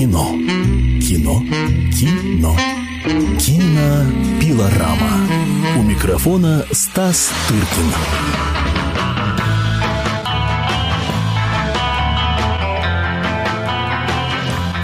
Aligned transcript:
Кино. 0.00 0.32
Кино. 1.02 1.42
Кино. 1.92 2.56
Кинопилорама. 3.38 5.28
У 5.78 5.82
микрофона 5.82 6.64
Стас 6.72 7.30
Тыркин. 7.46 8.69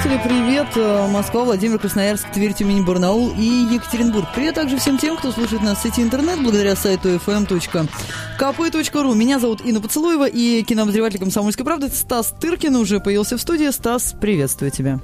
Привет, 0.06 0.68
э, 0.76 1.08
Москва, 1.08 1.42
Владимир, 1.42 1.80
Красноярск, 1.80 2.30
Тверь, 2.32 2.52
Тюмень, 2.52 2.84
Барнаул 2.84 3.32
и 3.36 3.74
Екатеринбург. 3.74 4.28
Привет 4.36 4.54
также 4.54 4.78
всем 4.78 4.98
тем, 4.98 5.16
кто 5.16 5.32
слушает 5.32 5.64
нас 5.64 5.78
в 5.78 5.82
сети 5.82 6.00
интернет 6.00 6.40
благодаря 6.40 6.76
сайту 6.76 7.08
fm.kp.ru. 7.08 9.14
Меня 9.16 9.40
зовут 9.40 9.62
Инна 9.64 9.80
Поцелуева 9.80 10.28
и 10.28 10.62
кинообозреватель 10.62 11.18
«Комсомольской 11.18 11.64
правды» 11.64 11.88
Стас 11.88 12.32
Тыркин 12.40 12.76
уже 12.76 13.00
появился 13.00 13.36
в 13.36 13.40
студии. 13.40 13.68
Стас, 13.72 14.14
приветствую 14.20 14.70
тебя. 14.70 15.00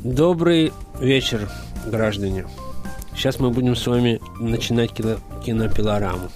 Добрый 0.00 0.72
вечер, 0.98 1.48
граждане. 1.86 2.46
Сейчас 3.14 3.38
мы 3.38 3.50
будем 3.50 3.76
с 3.76 3.86
вами 3.86 4.20
начинать 4.40 4.92
кино, 4.92 5.18
кинопилораму. 5.46 6.30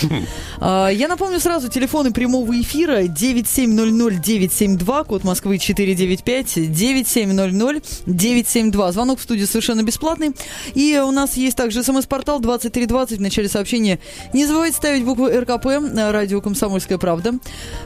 А, 0.58 0.88
я 0.88 1.08
напомню 1.08 1.40
сразу, 1.40 1.68
телефоны 1.68 2.12
прямого 2.12 2.58
эфира 2.60 3.02
9700-972, 3.02 5.04
код 5.04 5.24
Москвы 5.24 5.58
495, 5.58 6.58
9700-972. 6.58 8.92
Звонок 8.92 9.18
в 9.18 9.22
студию 9.22 9.46
совершенно 9.46 9.82
бесплатный. 9.82 10.32
И 10.74 10.98
у 10.98 11.10
нас 11.10 11.36
есть 11.36 11.56
также 11.56 11.82
смс-портал 11.82 12.40
2320 12.40 13.18
в 13.18 13.20
начале 13.20 13.48
сообщения. 13.48 13.98
Не 14.32 14.46
забывайте 14.46 14.76
ставить 14.76 15.04
букву 15.04 15.28
РКП, 15.28 15.66
радио 15.94 16.40
«Комсомольская 16.40 16.98
правда». 16.98 17.34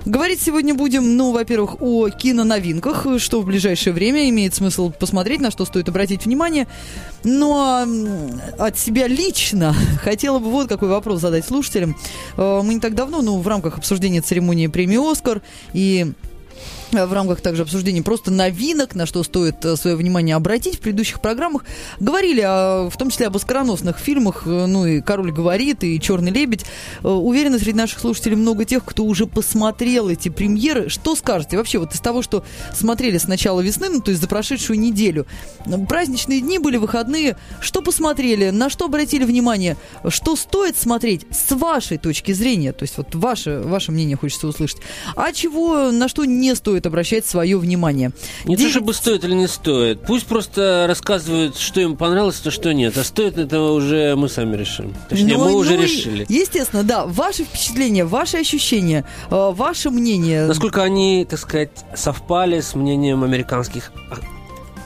Говорить 0.05 0.41
сегодня 0.41 0.75
будем, 0.75 1.17
ну, 1.17 1.33
во-первых, 1.33 1.81
о 1.81 2.09
киноновинках, 2.09 3.07
что 3.19 3.41
в 3.41 3.47
ближайшее 3.47 3.93
время 3.93 4.29
имеет 4.29 4.55
смысл 4.55 4.91
посмотреть, 4.91 5.41
на 5.41 5.51
что 5.51 5.65
стоит 5.65 5.89
обратить 5.89 6.27
внимание. 6.27 6.69
Но 7.25 7.85
от 8.59 8.79
себя 8.79 9.09
лично 9.09 9.75
хотела 10.03 10.39
бы 10.39 10.51
вот 10.51 10.69
какой 10.69 10.89
вопрос 10.89 11.21
задать 11.21 11.45
слушателям. 11.45 11.97
Мы 12.63 12.75
не 12.75 12.81
так 12.81 12.95
давно, 12.95 13.23
ну, 13.23 13.39
в 13.39 13.49
рамках 13.49 13.79
обсуждения 13.79 14.21
церемонии 14.21 14.67
премии 14.67 15.11
«Оскар» 15.11 15.43
и 15.73 16.13
в 16.93 17.13
рамках 17.13 17.41
также 17.41 17.63
обсуждения 17.63 18.03
просто 18.03 18.31
новинок, 18.31 18.95
на 18.95 19.07
что 19.07 19.23
стоит 19.23 19.65
э, 19.65 19.77
свое 19.77 19.97
внимание 19.97 20.35
обратить. 20.37 20.77
В 20.77 20.81
предыдущих 20.81 21.21
программах 21.21 21.65
говорили 21.99 22.41
о, 22.41 22.89
в 22.91 22.97
том 22.97 23.11
числе 23.11 23.29
об 23.29 23.37
оскароносных 23.37 23.99
фильмах, 23.99 24.43
э, 24.47 24.67
ну 24.67 24.87
и 24.87 25.01
«Король 25.01 25.33
говорит», 25.33 25.85
и 25.85 26.01
«Черный 26.01 26.31
лебедь». 26.31 26.65
Уверена, 27.03 27.59
среди 27.59 27.75
наших 27.75 28.01
слушателей 28.01 28.37
много 28.37 28.65
тех, 28.65 28.85
кто 28.85 29.05
уже 29.05 29.27
посмотрел 29.27 30.09
эти 30.09 30.29
премьеры. 30.29 30.89
Что 30.89 31.15
скажете 31.15 31.57
вообще 31.57 31.79
вот 31.79 31.95
из 31.95 32.01
того, 32.01 32.23
что 32.23 32.45
смотрели 32.75 33.19
с 33.19 33.29
начала 33.29 33.61
весны, 33.61 33.89
ну 33.89 34.01
то 34.01 34.11
есть 34.11 34.21
за 34.21 34.29
прошедшую 34.29 34.79
неделю? 34.79 35.27
Праздничные 35.89 36.41
дни 36.41 36.59
были, 36.59 36.77
выходные. 36.77 37.37
Что 37.61 37.83
посмотрели, 37.83 38.51
на 38.51 38.71
что 38.71 38.87
обратили 38.87 39.25
внимание, 39.25 39.77
что 40.09 40.37
стоит 40.37 40.77
смотреть 40.77 41.27
с 41.31 41.53
вашей 41.53 41.99
точки 41.99 42.33
зрения? 42.33 42.73
То 42.73 42.83
есть 42.83 42.97
вот 42.97 43.15
ваше, 43.15 43.61
ваше 43.65 43.93
мнение 43.93 44.17
хочется 44.17 44.49
услышать. 44.49 44.79
А 45.17 45.33
чего, 45.33 45.91
на 45.91 46.09
что 46.09 46.25
не 46.25 46.55
стоит 46.55 46.80
стоит 46.81 46.87
обращать 46.87 47.27
свое 47.27 47.59
внимание. 47.59 48.13
Не 48.45 48.57
9... 48.57 48.67
то, 48.67 48.71
чтобы 48.71 48.95
стоит 48.95 49.25
или 49.25 49.35
не 49.35 49.49
стоит. 49.49 50.01
Пусть 50.07 50.27
просто 50.27 50.87
рассказывают, 50.89 51.57
что 51.57 51.81
им 51.81 51.97
понравилось, 51.97 52.37
то 52.37 52.51
что 52.51 52.73
нет. 52.73 52.97
А 52.97 53.05
стоит 53.05 53.39
этого 53.39 53.73
уже 53.73 54.17
мы 54.17 54.29
сами 54.29 54.57
решим. 54.57 54.95
Точнее, 55.09 55.37
ну, 55.37 55.45
мы 55.45 55.55
уже 55.55 55.77
ну, 55.77 55.83
решили. 55.83 56.27
Естественно, 56.29 56.83
да. 56.83 57.07
Ваши 57.07 57.45
впечатления, 57.45 58.05
ваши 58.05 58.39
ощущения, 58.39 59.05
э, 59.31 59.53
ваше 59.55 59.91
мнение. 59.91 60.47
Насколько 60.47 60.83
они, 60.83 61.27
так 61.29 61.39
сказать, 61.39 61.71
совпали 61.95 62.61
с 62.61 62.75
мнением 62.75 63.25
американских 63.25 63.93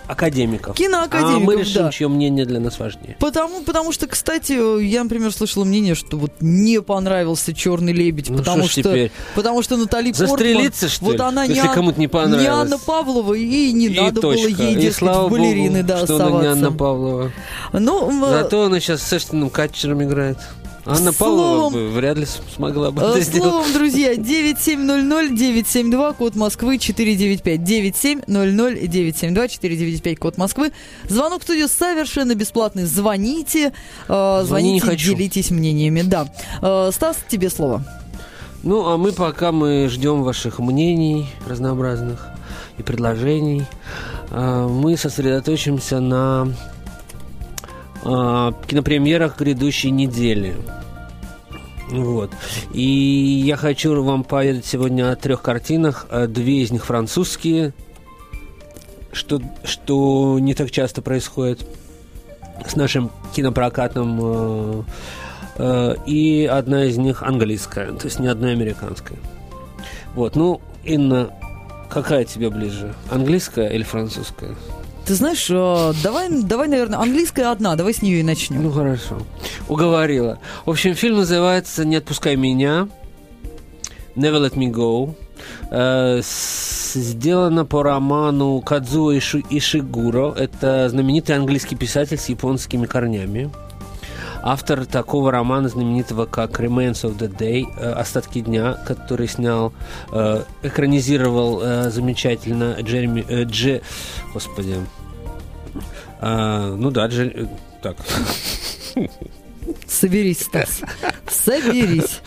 академиков. 0.06 0.76
Киноакадемиков, 0.76 1.36
А 1.36 1.40
мы 1.40 1.56
решим, 1.56 1.82
да. 1.84 1.90
чье 1.90 2.08
мнение 2.08 2.44
для 2.44 2.60
нас 2.60 2.78
важнее. 2.78 3.16
Потому, 3.20 3.62
потому 3.62 3.92
что, 3.92 4.06
кстати, 4.06 4.82
я, 4.84 5.02
например, 5.02 5.32
слышала 5.32 5.64
мнение, 5.64 5.94
что 5.94 6.16
вот 6.16 6.32
не 6.40 6.80
понравился 6.82 7.54
«Черный 7.54 7.92
лебедь», 7.92 8.30
ну, 8.30 8.38
потому, 8.38 8.68
что, 8.68 8.82
теперь? 8.82 9.12
потому 9.34 9.62
что 9.62 9.76
Натали 9.76 10.12
Застрелиться, 10.12 10.86
Портман, 10.86 10.90
что 10.90 11.04
ли? 11.06 11.12
вот 11.12 11.20
она 11.20 11.44
Если 11.44 11.66
не, 11.66 11.74
кому-то 11.74 12.00
не 12.00 12.08
понравилось. 12.08 12.42
Не 12.42 12.48
Анна 12.48 12.78
Павлова, 12.78 13.34
и 13.34 13.72
не 13.72 13.86
и 13.86 14.00
надо 14.00 14.20
точка. 14.20 14.48
было 14.48 14.62
ей, 14.68 14.74
дескать, 14.76 15.30
балерины 15.30 15.78
Богу, 15.82 15.88
да, 15.88 15.96
что 15.96 16.02
оставаться. 16.14 16.26
она 16.26 16.40
не 16.42 16.48
Анна 16.48 16.72
Павлова. 16.72 17.32
Ну, 17.72 18.20
Зато 18.30 18.64
она 18.64 18.80
сейчас 18.80 19.02
с 19.02 19.12
Эштоном 19.12 19.50
Катчером 19.50 20.02
играет. 20.02 20.38
Анна 20.86 21.12
Павлова 21.12 21.70
бы 21.70 21.88
вряд 21.88 22.18
ли 22.18 22.26
смогла 22.26 22.90
бы 22.90 23.00
это 23.02 23.20
сделать. 23.20 23.50
Словом, 23.50 23.72
друзья, 23.72 24.14
9700-972, 24.14 26.14
код 26.14 26.34
Москвы, 26.36 26.78
495. 26.78 27.60
9700-972, 27.60 30.16
код 30.16 30.36
Москвы. 30.36 30.72
Звонок 31.08 31.40
в 31.40 31.44
студию 31.44 31.68
совершенно 31.68 32.34
бесплатный. 32.34 32.84
Звоните, 32.84 33.72
э, 34.08 34.42
звоните, 34.44 34.86
не 34.86 34.96
делитесь 34.96 35.50
мнениями. 35.50 36.02
Да. 36.02 36.28
Э, 36.60 36.90
Стас, 36.92 37.16
тебе 37.28 37.48
слово. 37.48 37.82
Ну, 38.62 38.86
а 38.86 38.98
мы 38.98 39.12
пока 39.12 39.52
мы 39.52 39.88
ждем 39.88 40.22
ваших 40.22 40.58
мнений 40.58 41.28
разнообразных 41.46 42.28
и 42.78 42.82
предложений, 42.82 43.64
э, 44.30 44.68
мы 44.68 44.96
сосредоточимся 44.96 46.00
на 46.00 46.48
э, 48.04 48.52
кинопремьерах 48.66 49.38
грядущей 49.38 49.90
недели. 49.90 50.54
Вот. 51.90 52.30
И 52.72 52.82
я 52.82 53.56
хочу 53.56 54.02
вам 54.02 54.24
поведать 54.24 54.64
сегодня 54.64 55.10
о 55.10 55.16
трех 55.16 55.42
картинах. 55.42 56.06
Э, 56.10 56.26
две 56.26 56.62
из 56.62 56.70
них 56.70 56.84
французские, 56.84 57.72
что, 59.12 59.40
что 59.64 60.38
не 60.40 60.54
так 60.54 60.70
часто 60.70 61.02
происходит 61.02 61.66
с 62.66 62.76
нашим 62.76 63.10
кинопрокатом. 63.34 64.84
Э, 65.56 65.94
и 66.06 66.48
одна 66.50 66.84
из 66.84 66.96
них 66.96 67.22
английская, 67.22 67.92
то 67.92 68.06
есть 68.06 68.18
не 68.18 68.26
одна 68.26 68.48
американская. 68.48 69.18
Вот, 70.14 70.36
ну, 70.36 70.60
Инна, 70.84 71.30
какая 71.88 72.24
тебе 72.24 72.50
ближе? 72.50 72.94
Английская 73.10 73.68
или 73.68 73.82
французская? 73.82 74.54
Ты 75.06 75.14
знаешь, 75.14 75.48
э, 75.50 75.92
давай, 76.02 76.30
давай, 76.30 76.68
наверное, 76.68 76.98
английская 76.98 77.50
одна, 77.50 77.76
давай 77.76 77.92
с 77.92 78.00
нее 78.00 78.20
и 78.20 78.22
начнем. 78.22 78.62
Ну 78.62 78.70
хорошо. 78.70 79.18
Уговорила. 79.68 80.38
В 80.64 80.70
общем, 80.70 80.94
фильм 80.94 81.16
называется 81.16 81.84
«Не 81.84 81.96
отпускай 81.96 82.36
меня». 82.36 82.88
Never 84.16 84.40
Let 84.40 84.54
Me 84.54 84.70
Go. 84.70 85.14
Э, 85.70 86.20
сделано 86.22 87.66
по 87.66 87.82
роману 87.82 88.60
Кадзуо 88.60 89.18
Ишигуро. 89.18 90.32
Это 90.32 90.88
знаменитый 90.88 91.36
английский 91.36 91.76
писатель 91.76 92.18
с 92.18 92.28
японскими 92.28 92.86
корнями. 92.86 93.50
Автор 94.46 94.84
такого 94.84 95.32
романа 95.32 95.70
знаменитого, 95.70 96.26
как 96.26 96.60
Remains 96.60 97.02
of 97.02 97.16
the 97.16 97.34
Day, 97.34 97.64
э, 97.78 97.92
«Остатки 97.92 98.42
дня», 98.42 98.74
который 98.86 99.26
снял, 99.26 99.72
э, 100.12 100.42
экранизировал 100.62 101.62
э, 101.62 101.90
замечательно 101.90 102.76
Джереми... 102.78 103.24
Дже... 103.46 103.80
Господи. 104.34 104.76
Э, 106.20 106.74
ну 106.76 106.90
да, 106.90 107.08
Дже... 107.08 107.48
Так. 107.80 107.96
Соберись, 109.88 110.42
Стас. 110.42 110.82
Соберись. 111.26 112.20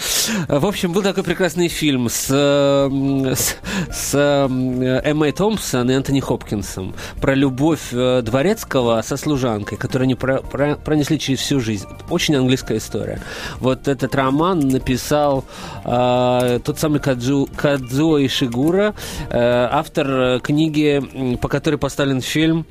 В 0.47 0.65
общем, 0.65 0.91
был 0.91 1.01
такой 1.01 1.23
прекрасный 1.23 1.67
фильм 1.67 2.09
с, 2.09 2.27
с, 2.27 3.55
с 3.91 4.15
Эммой 4.15 5.31
Томпсон 5.31 5.89
и 5.89 5.93
Антони 5.93 6.19
Хопкинсом 6.19 6.93
про 7.21 7.33
любовь 7.33 7.89
э, 7.91 8.21
дворецкого 8.21 9.01
со 9.01 9.17
служанкой, 9.17 9.77
которую 9.77 10.05
они 10.05 10.15
про, 10.15 10.41
про, 10.41 10.75
пронесли 10.75 11.19
через 11.19 11.39
всю 11.39 11.59
жизнь. 11.59 11.87
Очень 12.09 12.35
английская 12.35 12.77
история. 12.77 13.21
Вот 13.59 13.87
этот 13.87 14.13
роман 14.15 14.59
написал 14.59 15.45
э, 15.85 16.59
тот 16.63 16.79
самый 16.79 16.99
Кадзу, 16.99 17.49
Кадзуо 17.55 18.25
Ишигура, 18.25 18.95
э, 19.29 19.67
автор 19.71 20.39
книги, 20.41 21.37
по 21.41 21.47
которой 21.47 21.77
поставлен 21.77 22.21
фильм 22.21 22.65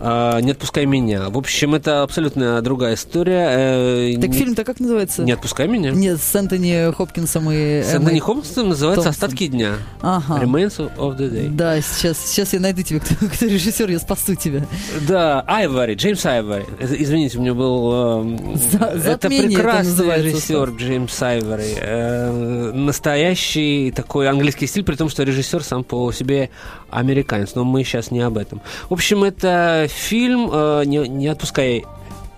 «Не 0.00 0.50
отпускай 0.50 0.86
меня». 0.86 1.28
В 1.30 1.38
общем, 1.38 1.74
это 1.74 2.02
абсолютно 2.02 2.60
другая 2.62 2.94
история. 2.94 4.14
Э, 4.14 4.20
так 4.20 4.32
фильм-то 4.32 4.64
как 4.64 4.80
называется? 4.80 5.22
«Не 5.22 5.32
отпускай 5.32 5.68
меня». 5.68 5.90
Нет, 5.90 6.20
с 6.20 6.34
Энтони 6.34 6.92
Хопкинсом 6.92 7.50
и 7.50 7.82
С 7.82 7.94
Энтони 7.94 8.18
Хопкинсом 8.18 8.68
называется 8.68 9.04
Томпсон. 9.04 9.24
«Остатки 9.24 9.46
дня». 9.46 9.74
Ага. 10.02 10.42
«Remains 10.42 10.76
of 10.96 11.16
the 11.18 11.30
day». 11.30 11.48
Да, 11.48 11.80
сейчас, 11.80 12.18
сейчас 12.18 12.52
я 12.52 12.60
найду 12.60 12.82
тебе, 12.82 13.00
кто, 13.00 13.14
кто 13.34 13.46
режиссер, 13.46 13.90
я 13.90 13.98
спасу 13.98 14.34
тебя. 14.34 14.66
Да, 15.08 15.44
Айвари, 15.46 15.94
Джеймс 15.94 16.24
Айвари. 16.26 16.66
Извините, 16.80 17.38
у 17.38 17.40
меня 17.42 17.54
был... 17.54 17.90
Э, 17.92 18.56
За, 18.72 19.10
это 19.10 19.28
прекрасный 19.28 20.08
это 20.08 20.20
режиссер 20.22 20.70
Джеймс 20.70 21.22
Айвари. 21.22 21.76
Э, 21.78 22.72
настоящий 22.72 23.92
такой 23.92 24.28
английский 24.28 24.66
стиль, 24.66 24.84
при 24.84 24.96
том, 24.96 25.08
что 25.08 25.22
режиссер 25.22 25.62
сам 25.62 25.84
по 25.84 26.12
себе 26.12 26.50
американец. 26.90 27.54
Но 27.54 27.64
мы 27.64 27.84
сейчас 27.84 28.10
не 28.10 28.20
об 28.20 28.38
этом. 28.38 28.60
В 28.88 28.92
общем, 28.92 29.24
это 29.24 29.85
фильм 29.88 30.50
э, 30.52 30.84
не, 30.86 31.08
не 31.08 31.28
отпускай, 31.28 31.84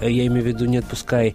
я 0.00 0.26
имею 0.26 0.42
в 0.42 0.46
виду, 0.46 0.64
не 0.66 0.78
отпускай 0.78 1.34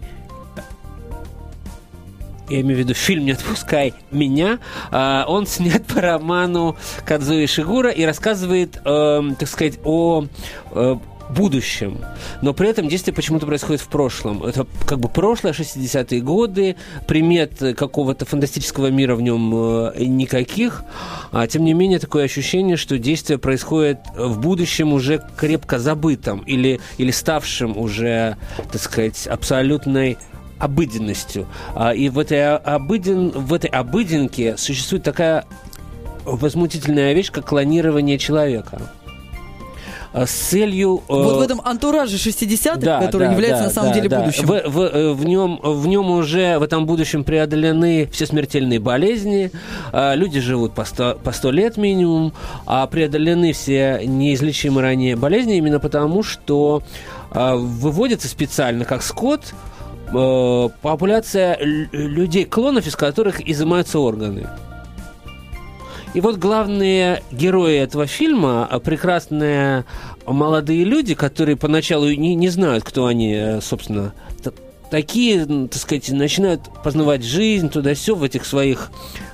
я 2.48 2.60
имею 2.60 2.76
в 2.76 2.78
виду 2.78 2.94
фильм 2.94 3.24
«Не 3.24 3.32
отпускай 3.32 3.94
меня», 4.10 4.58
а, 4.90 5.24
он 5.26 5.46
снят 5.46 5.84
по 5.86 6.00
роману 6.00 6.76
Кадзуи 7.06 7.46
Шигура 7.46 7.90
и 7.90 8.04
рассказывает, 8.04 8.80
э, 8.84 9.20
так 9.38 9.48
сказать, 9.48 9.78
о 9.84 10.26
э, 10.72 10.96
будущем. 11.30 11.98
Но 12.42 12.52
при 12.52 12.68
этом 12.68 12.88
действие 12.88 13.14
почему-то 13.14 13.46
происходит 13.46 13.80
в 13.80 13.88
прошлом. 13.88 14.44
Это 14.44 14.66
как 14.86 14.98
бы 15.00 15.08
прошлое, 15.08 15.52
60-е 15.52 16.20
годы, 16.20 16.76
примет 17.06 17.58
какого-то 17.76 18.24
фантастического 18.24 18.88
мира 18.88 19.14
в 19.16 19.22
нем 19.22 19.52
э, 19.54 20.04
никаких. 20.04 20.84
А 21.32 21.46
тем 21.46 21.64
не 21.64 21.74
менее, 21.74 21.98
такое 21.98 22.24
ощущение, 22.24 22.76
что 22.76 22.98
действие 22.98 23.38
происходит 23.38 23.98
в 24.16 24.38
будущем 24.40 24.92
уже 24.92 25.22
крепко 25.36 25.78
забытом 25.78 26.40
или, 26.40 26.80
или 26.98 27.10
ставшим 27.10 27.76
уже, 27.76 28.36
так 28.70 28.80
сказать, 28.80 29.26
абсолютной 29.26 30.18
обыденностью. 30.58 31.46
А, 31.74 31.92
и 31.92 32.08
в 32.08 32.18
этой, 32.18 32.56
обыден, 32.56 33.30
в 33.30 33.52
этой 33.52 33.70
обыденке 33.70 34.56
существует 34.56 35.02
такая 35.02 35.44
возмутительная 36.24 37.12
вещь, 37.12 37.30
как 37.30 37.46
клонирование 37.46 38.18
человека 38.18 38.80
с 40.14 40.30
целью... 40.30 41.02
Вот 41.08 41.38
в 41.38 41.40
этом 41.40 41.60
антураже 41.64 42.16
60-х, 42.16 42.76
да, 42.76 43.00
который 43.00 43.28
да, 43.28 43.32
является 43.32 43.62
да, 43.62 43.66
на 43.66 43.70
самом 43.70 43.88
да, 43.88 43.94
деле 43.94 44.08
да. 44.08 44.20
будущим. 44.20 44.46
В, 44.46 44.62
в, 44.66 45.14
в, 45.14 45.24
нем, 45.24 45.60
в 45.62 45.86
нем 45.86 46.10
уже 46.10 46.58
в 46.58 46.62
этом 46.62 46.86
будущем 46.86 47.24
преодолены 47.24 48.08
все 48.12 48.26
смертельные 48.26 48.78
болезни, 48.78 49.50
люди 49.92 50.40
живут 50.40 50.74
по 50.74 50.84
100, 50.84 51.18
по 51.22 51.32
100 51.32 51.50
лет 51.50 51.76
минимум, 51.76 52.32
а 52.66 52.86
преодолены 52.86 53.52
все 53.52 54.02
неизлечимые 54.04 54.82
ранее 54.82 55.16
болезни 55.16 55.56
именно 55.56 55.80
потому, 55.80 56.22
что 56.22 56.82
выводится 57.32 58.28
специально 58.28 58.84
как 58.84 59.02
скот 59.02 59.54
э, 60.12 60.68
популяция 60.82 61.58
людей, 61.60 62.44
клонов, 62.44 62.86
из 62.86 62.96
которых 62.96 63.46
изымаются 63.46 63.98
органы. 63.98 64.48
И 66.14 66.20
вот 66.20 66.36
главные 66.36 67.22
герои 67.32 67.76
этого 67.76 68.06
фильма 68.06 68.66
а, 68.70 68.78
прекрасные 68.78 69.84
молодые 70.26 70.84
люди, 70.84 71.14
которые 71.14 71.56
поначалу 71.56 72.08
не, 72.08 72.36
не 72.36 72.48
знают, 72.48 72.84
кто 72.84 73.06
они, 73.06 73.34
э, 73.34 73.60
собственно, 73.60 74.14
такие, 74.90 75.44
так 75.44 75.74
сказать, 75.74 76.08
начинают 76.10 76.62
познавать 76.84 77.24
жизнь 77.24 77.68
туда-все 77.68 78.14
в 78.14 78.22
этих 78.22 78.46
своих 78.46 78.92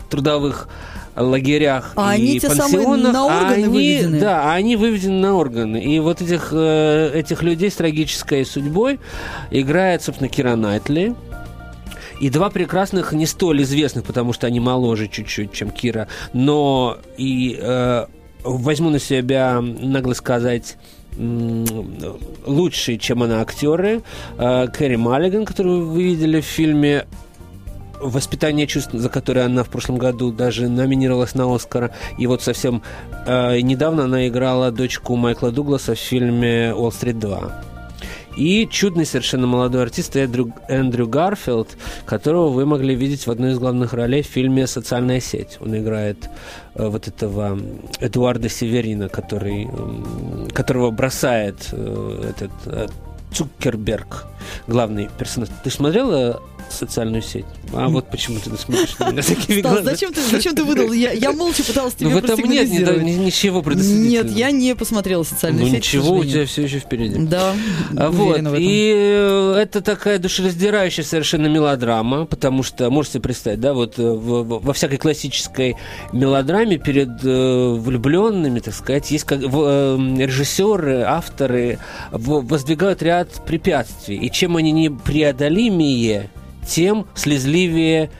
трудовых 0.09 0.69
лагерях 1.17 1.93
а 1.97 2.17
и 2.17 2.23
они 2.23 2.41
пансионах, 2.41 3.13
на 3.13 3.27
органы 3.27 3.53
они, 3.53 3.65
выведены? 3.67 4.21
Да, 4.21 4.53
они 4.53 4.77
выведены 4.77 5.21
на 5.21 5.35
органы. 5.37 5.83
И 5.83 5.99
вот 5.99 6.23
этих, 6.23 6.49
э, 6.53 7.11
этих 7.15 7.43
людей 7.43 7.71
с 7.71 7.75
трагической 7.75 8.47
судьбой 8.47 9.01
играет, 9.51 10.03
собственно, 10.03 10.29
Кира 10.29 10.57
Найтли. 10.57 11.15
И 12.21 12.29
два 12.29 12.51
прекрасных, 12.51 13.13
не 13.13 13.27
столь 13.27 13.63
известных, 13.63 14.05
потому 14.05 14.33
что 14.33 14.47
они 14.47 14.61
моложе 14.61 15.09
чуть-чуть, 15.09 15.53
чем 15.53 15.71
Кира, 15.71 16.07
но 16.35 16.99
и 17.17 17.59
э, 17.59 18.07
возьму 18.45 18.91
на 18.91 18.99
себя, 18.99 19.61
нагло 19.61 20.13
сказать, 20.13 20.77
лучшие, 22.47 22.99
чем 22.99 23.23
она, 23.23 23.41
актеры. 23.41 24.03
Э, 24.39 24.69
Кэрри 24.69 24.97
Маллиган, 24.97 25.45
которую 25.45 25.89
вы 25.89 26.03
видели 26.03 26.41
в 26.41 26.45
фильме 26.45 27.07
«Воспитание 28.01 28.67
чувств», 28.67 28.93
за 28.93 29.09
которое 29.09 29.47
она 29.47 29.65
в 29.65 29.69
прошлом 29.69 29.99
году 29.99 30.31
даже 30.31 30.69
номинировалась 30.69 31.35
на 31.35 31.53
Оскара. 31.53 31.91
И 32.19 32.27
вот 32.27 32.43
совсем 32.43 32.83
э, 33.27 33.61
недавно 33.61 34.05
она 34.05 34.29
играла 34.29 34.71
дочку 34.71 35.17
Майкла 35.17 35.51
Дугласа 35.51 35.95
в 35.95 35.99
фильме 35.99 36.75
«Уолл-стрит 36.75 37.17
2». 37.17 37.80
И 38.37 38.67
чудный 38.71 39.07
совершенно 39.07 39.47
молодой 39.47 39.83
артист 39.83 40.17
Эндрю, 40.17 40.53
Эндрю 40.69 41.09
Гарфилд, 41.09 41.77
которого 42.07 42.49
вы 42.49 42.67
могли 42.67 42.95
видеть 42.95 43.27
в 43.27 43.31
одной 43.31 43.53
из 43.53 43.59
главных 43.59 43.93
ролей 43.93 44.23
в 44.23 44.27
фильме 44.27 44.67
«Социальная 44.67 45.21
сеть». 45.21 45.59
Он 45.61 45.77
играет 45.77 46.29
э, 46.75 46.87
вот 46.87 47.09
этого 47.09 47.59
Эдуарда 47.99 48.49
Северина, 48.49 49.09
который, 49.09 49.69
э, 49.71 50.49
которого 50.53 50.91
бросает 50.91 51.69
э, 51.73 52.31
этот 52.31 52.53
э, 52.67 52.87
Цукерберг, 53.33 54.27
главный 54.67 55.09
персонаж. 55.19 55.49
Ты 55.63 55.71
смотрела 55.71 56.43
социальную 56.73 57.23
сеть. 57.23 57.45
А 57.73 57.89
вот 57.89 58.11
почему 58.11 58.39
ты 58.39 58.51
смотришь 58.57 58.99
на 58.99 59.11
меня 59.11 59.23
такими 59.23 59.61
глазами. 59.61 59.85
Зачем 59.85 60.13
ты, 60.13 60.21
зачем 60.23 60.55
ты 60.55 60.65
выдал? 60.65 60.93
Я, 60.93 61.13
я 61.13 61.33
молча 61.33 61.65
пыталась 61.65 61.95
тебе 61.95 62.11
ну, 62.11 62.21
В 62.21 62.25
этом 62.25 62.41
нет 62.41 62.71
ни, 62.71 63.11
ничего 63.11 63.63
предосудительного. 63.63 64.29
Нет, 64.29 64.37
я 64.37 64.51
не 64.51 64.75
посмотрела 64.75 65.23
социальную 65.23 65.67
ну, 65.67 65.71
сеть. 65.71 65.79
ничего, 65.79 66.17
у 66.17 66.25
тебя 66.25 66.47
все 66.47 66.63
еще 66.63 66.79
впереди. 66.79 67.17
Да, 67.19 67.55
а 67.97 68.11
вот, 68.11 68.41
И 68.59 68.93
э, 68.97 69.55
это 69.61 69.81
такая 69.81 70.19
душераздирающая 70.19 71.05
совершенно 71.05 71.47
мелодрама, 71.47 72.27
потому 72.27 72.63
что, 72.63 72.91
можете 72.91 73.21
представить, 73.21 73.61
да, 73.61 73.75
вот 73.75 73.99
э, 73.99 74.03
в, 74.03 74.61
во 74.61 74.73
всякой 74.73 74.99
классической 74.99 75.77
мелодраме 76.13 76.79
перед 76.79 77.25
э, 77.25 77.75
влюбленными, 77.75 78.61
так 78.61 78.75
сказать, 78.75 79.11
есть 79.11 79.25
как, 79.25 79.41
э, 79.43 79.47
режиссеры, 80.19 81.03
авторы 81.03 81.79
воздвигают 82.11 83.03
ряд 83.03 83.29
препятствий. 83.47 84.17
И 84.17 84.31
чем 84.31 84.57
они 84.57 84.73
непреодолимее, 84.73 86.31
тем 86.71 87.07
слезливее 87.15 88.11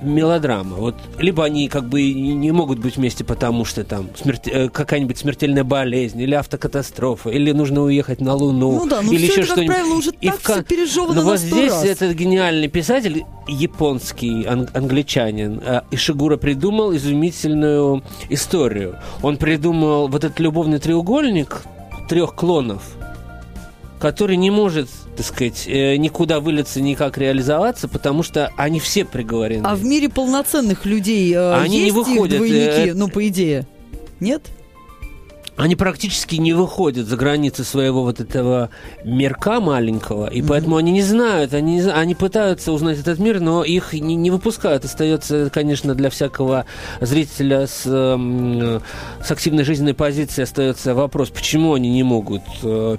мелодрама. 0.00 0.76
Вот 0.76 0.94
либо 1.18 1.44
они 1.44 1.68
как 1.68 1.88
бы 1.88 2.12
не 2.12 2.52
могут 2.52 2.78
быть 2.78 2.96
вместе, 2.96 3.24
потому 3.24 3.64
что 3.64 3.82
там 3.82 4.08
смерти... 4.16 4.48
Э, 4.50 4.68
какая-нибудь 4.68 5.18
смертельная 5.18 5.64
болезнь, 5.64 6.20
или 6.20 6.34
автокатастрофа, 6.34 7.30
или 7.30 7.50
нужно 7.50 7.82
уехать 7.82 8.20
на 8.20 8.34
Луну, 8.34 8.84
ну 8.84 8.86
да, 8.86 9.02
но 9.02 9.12
или 9.12 9.26
все 9.28 9.40
еще 9.40 9.56
как 9.56 9.66
правило, 9.66 9.94
уже 9.94 10.12
и 10.20 10.28
так 10.28 10.38
в... 10.38 10.42
все 10.42 11.12
Но 11.12 11.22
вот 11.22 11.40
здесь 11.40 11.72
раз. 11.72 11.84
этот 11.84 12.12
гениальный 12.12 12.68
писатель, 12.68 13.24
японский 13.48 14.44
ан- 14.46 14.68
англичанин, 14.72 15.60
э, 15.64 15.80
Ишигура 15.90 16.36
придумал 16.36 16.94
изумительную 16.94 18.04
историю. 18.30 18.98
Он 19.22 19.36
придумал 19.36 20.06
вот 20.06 20.22
этот 20.22 20.38
любовный 20.38 20.78
треугольник 20.78 21.62
трех 22.08 22.36
клонов– 22.36 22.82
который 23.98 24.36
не 24.36 24.50
может, 24.50 24.88
так 25.16 25.26
сказать, 25.26 25.64
э, 25.66 25.96
никуда 25.96 26.40
вылиться, 26.40 26.80
никак 26.80 27.18
реализоваться, 27.18 27.88
потому 27.88 28.22
что 28.22 28.52
они 28.56 28.80
все 28.80 29.04
приговорены. 29.04 29.66
А 29.66 29.74
в 29.74 29.84
мире 29.84 30.08
полноценных 30.08 30.84
людей 30.86 31.32
э, 31.34 31.54
они 31.54 31.80
есть 31.80 31.86
не 31.86 31.92
выходят, 31.92 32.34
их 32.34 32.38
двойники? 32.38 32.90
Э, 32.90 32.94
ну, 32.94 33.08
по 33.08 33.26
идее, 33.26 33.66
нет? 34.20 34.42
они 35.58 35.74
практически 35.74 36.36
не 36.36 36.52
выходят 36.52 37.08
за 37.08 37.16
границы 37.16 37.64
своего 37.64 38.04
вот 38.04 38.20
этого 38.20 38.70
мирка 39.04 39.60
маленького, 39.60 40.28
и 40.28 40.40
mm-hmm. 40.40 40.46
поэтому 40.46 40.76
они 40.76 40.92
не 40.92 41.02
знают, 41.02 41.52
они, 41.52 41.80
они 41.82 42.14
пытаются 42.14 42.70
узнать 42.70 43.00
этот 43.00 43.18
мир, 43.18 43.40
но 43.40 43.64
их 43.64 43.92
не, 43.92 44.14
не 44.14 44.30
выпускают. 44.30 44.84
Остается, 44.84 45.50
конечно, 45.50 45.96
для 45.96 46.10
всякого 46.10 46.64
зрителя 47.00 47.66
с, 47.66 47.82
э, 47.86 48.80
с 49.24 49.30
активной 49.30 49.64
жизненной 49.64 49.94
позицией 49.94 50.44
остается 50.44 50.94
вопрос, 50.94 51.30
почему 51.30 51.74
они 51.74 51.90
не 51.90 52.04
могут 52.04 52.42
э, 52.62 52.96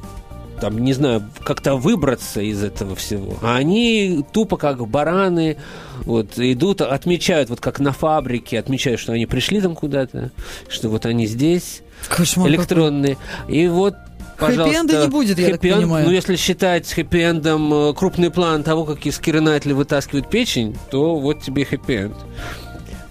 там, 0.59 0.77
не 0.79 0.93
знаю, 0.93 1.23
как-то 1.43 1.75
выбраться 1.75 2.41
из 2.41 2.63
этого 2.63 2.95
всего. 2.95 3.37
А 3.41 3.55
они 3.55 4.23
тупо 4.31 4.57
как 4.57 4.85
бараны 4.87 5.57
вот, 6.05 6.37
идут, 6.37 6.81
отмечают, 6.81 7.49
вот 7.49 7.59
как 7.59 7.79
на 7.79 7.91
фабрике, 7.91 8.59
отмечают, 8.59 8.99
что 8.99 9.13
они 9.13 9.25
пришли 9.25 9.61
там 9.61 9.75
куда-то, 9.75 10.31
что 10.69 10.89
вот 10.89 11.05
они 11.05 11.25
здесь, 11.27 11.81
Кошмар 12.07 12.49
электронные. 12.49 13.15
Какой. 13.15 13.55
И 13.55 13.67
вот 13.67 13.95
Хэппи-энда 14.39 15.03
не 15.03 15.09
будет, 15.09 15.37
я 15.37 15.51
так 15.51 15.61
понимаю. 15.61 16.05
Ну, 16.05 16.11
если 16.11 16.35
считать 16.37 16.91
хэппи-эндом 16.93 17.89
э, 17.89 17.93
крупный 17.93 18.31
план 18.31 18.63
того, 18.63 18.85
как 18.85 19.05
из 19.05 19.19
Киры 19.19 19.41
Найтли 19.41 19.73
вытаскивают 19.73 20.29
печень, 20.29 20.77
то 20.89 21.17
вот 21.17 21.41
тебе 21.41 21.65
хэппи-энд. 21.65 22.15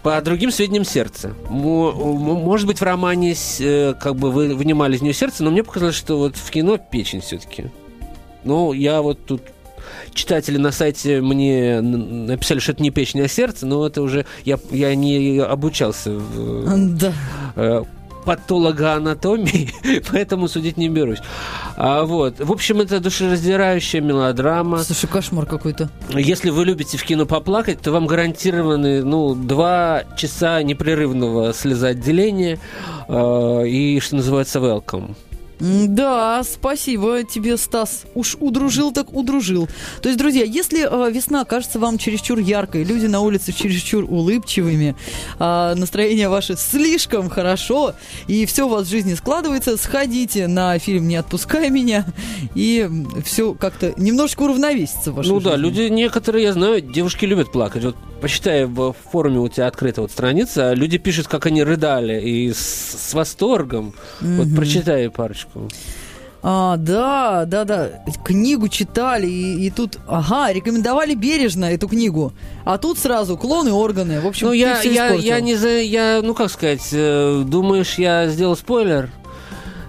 По 0.09 0.19
другим 0.23 0.50
сведениям, 0.50 0.87
сердце. 0.87 1.35
Может 1.50 2.67
быть, 2.67 2.81
в 2.81 2.83
романе 2.83 3.35
э, 3.61 3.93
как 4.00 4.17
бы 4.17 4.31
вы 4.31 4.55
вынимали 4.55 4.97
из 4.97 5.03
нее 5.03 5.12
сердце, 5.12 5.45
но 5.45 5.50
мне 5.50 5.62
показалось, 5.62 5.97
что 5.97 6.17
вот 6.17 6.35
в 6.35 6.50
кино 6.50 6.79
печень 6.79 7.21
все-таки. 7.21 7.67
Ну, 8.43 8.73
я 8.73 9.03
вот 9.03 9.27
тут 9.27 9.43
читатели 10.15 10.57
на 10.57 10.73
сайте 10.73 11.21
мне 11.21 11.83
написали, 11.83 12.59
что 12.59 12.73
это 12.73 12.83
не 12.83 12.91
печень, 12.91 13.21
а 13.21 13.29
сердце, 13.29 13.67
но 13.67 13.87
это 13.87 14.00
уже 14.00 14.25
я, 14.47 14.59
я 14.71 14.95
не 14.95 15.41
обучался 15.41 16.12
в, 16.12 16.97
да. 16.97 17.85
Патологоанатомии, 18.28 19.70
поэтому 20.12 20.49
судить 20.49 20.76
не 20.76 20.90
берусь. 20.90 21.20
А, 21.78 22.04
вот. 22.04 22.40
В 22.40 22.52
общем, 22.52 22.82
это 22.82 23.00
душераздирающая 23.00 24.02
мелодрама. 24.02 24.80
Слушай, 24.80 25.06
кошмар 25.06 25.47
какой-то. 25.47 25.88
Если 26.11 26.50
вы 26.50 26.66
любите 26.66 26.99
в 26.99 27.04
кино 27.04 27.25
поплакать, 27.25 27.80
то 27.80 27.90
вам 27.90 28.06
гарантированы 28.06 29.02
ну, 29.02 29.35
два 29.35 30.02
часа 30.18 30.62
непрерывного 30.62 31.54
слезоотделения 31.54 32.58
э, 33.08 33.66
и, 33.66 33.99
что 34.00 34.16
называется, 34.16 34.58
welcome. 34.58 35.14
Да, 35.61 36.43
спасибо 36.45 37.25
тебе, 37.25 37.57
Стас. 37.57 38.05
Уж 38.15 38.37
удружил, 38.41 38.93
так 38.93 39.12
удружил. 39.12 39.69
То 40.03 40.09
есть, 40.09 40.19
друзья, 40.19 40.45
если 40.45 40.87
э, 40.88 41.11
весна 41.11 41.45
кажется 41.45 41.79
вам 41.79 41.99
чересчур 41.99 42.38
яркой, 42.38 42.85
люди 42.85 43.07
на 43.07 43.21
улице 43.21 43.53
чересчур 43.53 44.05
улыбчивыми, 44.09 44.95
э, 45.38 45.75
настроение 45.75 46.29
ваше 46.29 46.57
слишком 46.57 47.29
хорошо, 47.29 47.95
и 48.29 48.47
все 48.47 48.67
у 48.67 48.69
вас 48.69 48.87
в 48.87 48.91
жизни 48.91 49.15
складывается, 49.15 49.77
сходите 49.77 50.47
на 50.47 50.79
фильм 50.79 51.09
«Не 51.09 51.17
отпускай 51.17 51.71
меня», 51.71 52.07
и 52.55 52.88
все 53.25 53.55
как-то 53.55 53.93
немножечко 53.97 54.43
уравновесится 54.43 55.11
в 55.12 55.17
вашей 55.17 55.29
Ну 55.29 55.41
жизни. 55.41 55.50
да, 55.50 55.57
люди 55.57 55.81
некоторые, 55.88 56.45
я 56.45 56.53
знаю, 56.53 56.81
девушки 56.81 57.25
любят 57.25 57.50
плакать. 57.53 57.85
Вот 57.85 57.97
почитай 58.21 58.65
в 58.65 58.95
форуме 59.12 59.38
у 59.38 59.49
тебя 59.49 59.67
открыта 59.67 60.03
вот 60.03 60.11
страница, 60.11 60.73
люди 60.75 60.99
пишут, 60.99 61.29
как 61.29 61.47
они 61.47 61.62
рыдали, 61.62 62.21
и 62.21 62.53
с, 62.53 62.59
с 63.11 63.15
восторгом. 63.15 63.95
Вот 64.21 64.55
прочитай 64.55 65.09
парочку. 65.11 65.48
А, 66.43 66.76
да, 66.76 67.45
да, 67.47 67.64
да. 67.64 67.90
Книгу 68.25 68.69
читали, 68.69 69.26
и, 69.26 69.67
и 69.67 69.71
тут, 69.71 69.99
ага, 70.07 70.52
рекомендовали 70.52 71.14
бережно 71.14 71.67
эту 71.67 71.88
книгу. 71.88 72.33
А 72.64 72.78
тут 72.78 72.99
сразу 72.99 73.37
клоны, 73.37 73.73
органы. 73.73 74.21
В 74.21 74.26
общем, 74.26 74.47
Ну, 74.47 74.52
ты 74.52 74.59
я, 74.59 74.81
я, 74.83 75.12
я 75.14 75.40
не 75.40 75.57
за. 75.57 75.69
Я, 75.69 76.21
ну 76.23 76.35
как 76.35 76.50
сказать, 76.50 76.88
э, 76.93 77.43
думаешь, 77.45 77.99
я 77.99 78.28
сделал 78.28 78.57
спойлер? 78.57 79.11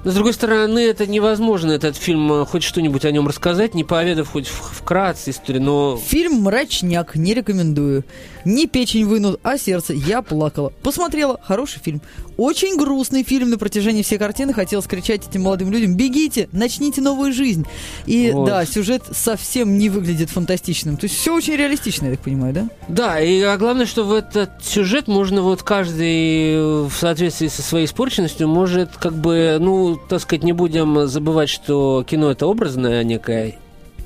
Но, 0.03 0.12
с 0.12 0.13
другой 0.13 0.34
стороны, 0.34 0.79
это 0.79 1.08
невозможно, 1.08 1.72
этот 1.72 1.98
фильм, 1.98 2.32
э, 2.32 2.46
хоть 2.46 2.63
что-нибудь 2.63 3.06
о 3.06 3.12
нем 3.12 3.27
рассказать, 3.27 3.74
не 3.75 3.84
поведав 3.84 4.29
хоть 4.29 4.48
вкратце 4.48 5.32
историю, 5.32 5.63
но 5.63 5.98
Фильм 5.98 6.41
«Мрачняк» 6.41 7.15
не 7.15 7.34
рекомендую. 7.34 8.03
Не 8.46 8.68
печень 8.68 9.06
вынут, 9.06 9.39
а 9.44 9.58
сердце. 9.58 9.94
Я 9.94 10.22
плакала. 10.22 10.72
Посмотрела. 10.82 11.39
Хороший 11.44 11.79
фильм. 11.84 12.01
Очень 12.38 12.77
грустный 12.77 13.24
фильм 13.24 13.50
на 13.50 13.58
протяжении 13.58 14.01
всей 14.01 14.18
картины. 14.18 14.53
Хотелось 14.53 14.86
кричать 14.86 15.27
этим 15.27 15.41
молодым 15.44 15.72
людям 15.72 15.96
«Бегите! 15.96 16.48
Начните 16.53 17.01
новую 17.01 17.34
жизнь!» 17.34 17.65
И 18.06 18.32
Вот. 18.32 18.48
да, 18.48 18.65
сюжет 18.65 19.03
совсем 19.12 19.77
не 19.77 19.89
выглядит 19.89 20.29
фантастичным. 20.29 20.96
То 20.96 21.06
есть 21.06 21.18
все 21.18 21.36
очень 21.36 21.56
реалистично, 21.58 22.06
я 22.06 22.12
так 22.12 22.22
понимаю, 22.22 22.53
да? 22.53 22.70
Да, 22.88 23.20
и 23.20 23.41
а 23.41 23.58
главное, 23.58 23.86
что 23.86 24.06
в 24.06 24.13
этот 24.13 24.51
сюжет 24.63 25.10
можно 25.10 25.41
вот 25.41 25.63
каждый 25.63 26.53
э, 26.53 26.88
в 26.89 26.94
соответствии 26.94 27.48
со 27.48 27.62
своей 27.62 27.86
испорченностью 27.86 28.48
может 28.48 28.96
как 28.96 29.13
бы, 29.13 29.58
ну, 29.60 29.88
так 29.96 30.22
сказать, 30.22 30.43
не 30.43 30.53
будем 30.53 31.08
забывать, 31.08 31.50
что 31.50 32.03
кино 32.08 32.31
это 32.31 32.46
образная 32.46 33.03
некая 33.03 33.55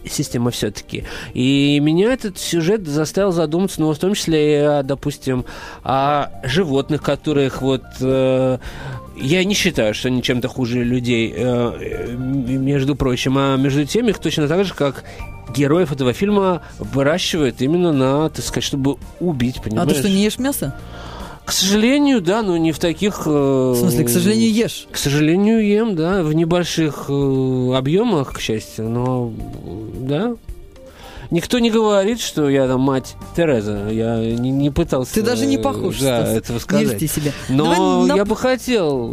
система 0.05 0.51
все-таки. 0.51 1.05
И 1.33 1.79
меня 1.81 2.13
этот 2.13 2.37
сюжет 2.37 2.87
заставил 2.87 3.31
задуматься, 3.31 3.81
ну, 3.81 3.93
в 3.93 3.97
том 3.97 4.13
числе 4.13 4.53
и, 4.53 4.61
о, 4.61 4.83
допустим, 4.83 5.45
о 5.83 6.27
животных, 6.43 7.01
которых 7.01 7.61
вот... 7.61 7.83
э, 7.99 8.57
я 9.15 9.43
не 9.43 9.53
считаю, 9.53 9.93
что 9.93 10.07
они 10.07 10.21
чем-то 10.21 10.47
хуже 10.47 10.83
людей, 10.83 11.33
э, 11.35 11.37
э, 11.37 12.15
между 12.15 12.95
прочим, 12.95 13.37
а 13.37 13.55
между 13.57 13.85
тем 13.85 14.09
их 14.09 14.19
точно 14.19 14.47
так 14.47 14.65
же, 14.65 14.73
как 14.73 15.03
героев 15.55 15.91
этого 15.91 16.13
фильма 16.13 16.63
выращивают 16.79 17.61
именно 17.61 17.93
на, 17.93 18.29
так 18.29 18.43
сказать, 18.43 18.63
чтобы 18.63 18.97
убить, 19.19 19.61
понимаешь? 19.61 19.91
А 19.91 19.93
ты 19.93 19.99
что, 19.99 20.09
не 20.09 20.23
ешь 20.23 20.39
мясо? 20.39 20.75
К 21.45 21.51
сожалению, 21.51 22.21
да, 22.21 22.41
но 22.41 22.55
не 22.57 22.71
в 22.71 22.79
таких... 22.79 23.25
В 23.25 23.73
В 23.73 23.75
смысле, 23.75 24.05
к 24.05 24.09
сожалению, 24.09 24.51
ешь. 24.51 24.87
К 24.91 24.97
сожалению, 24.97 25.65
ем, 25.65 25.95
да, 25.95 26.23
в 26.23 26.33
небольших 26.33 27.05
э, 27.09 27.73
объемах, 27.75 28.33
к 28.33 28.39
счастью, 28.39 28.89
но 28.89 29.33
э, 29.65 30.07
да. 30.07 30.35
Никто 31.33 31.57
не 31.57 31.71
говорит, 31.71 32.19
что 32.19 32.47
я 32.47 32.67
там 32.67 32.81
мать 32.81 33.15
Тереза. 33.35 33.89
Я 33.89 34.17
не, 34.17 34.51
не 34.51 34.69
пытался. 34.69 35.15
Ты 35.15 35.23
даже 35.23 35.47
не 35.47 35.55
э, 35.55 35.59
похож, 35.59 35.97
да, 35.99 36.31
этого 36.31 36.59
сказать. 36.59 37.01
себе. 37.11 37.33
Но 37.49 37.63
Давай 37.63 37.79
нап- 37.79 38.15
я 38.17 38.25
бы 38.25 38.35
хотел 38.35 39.07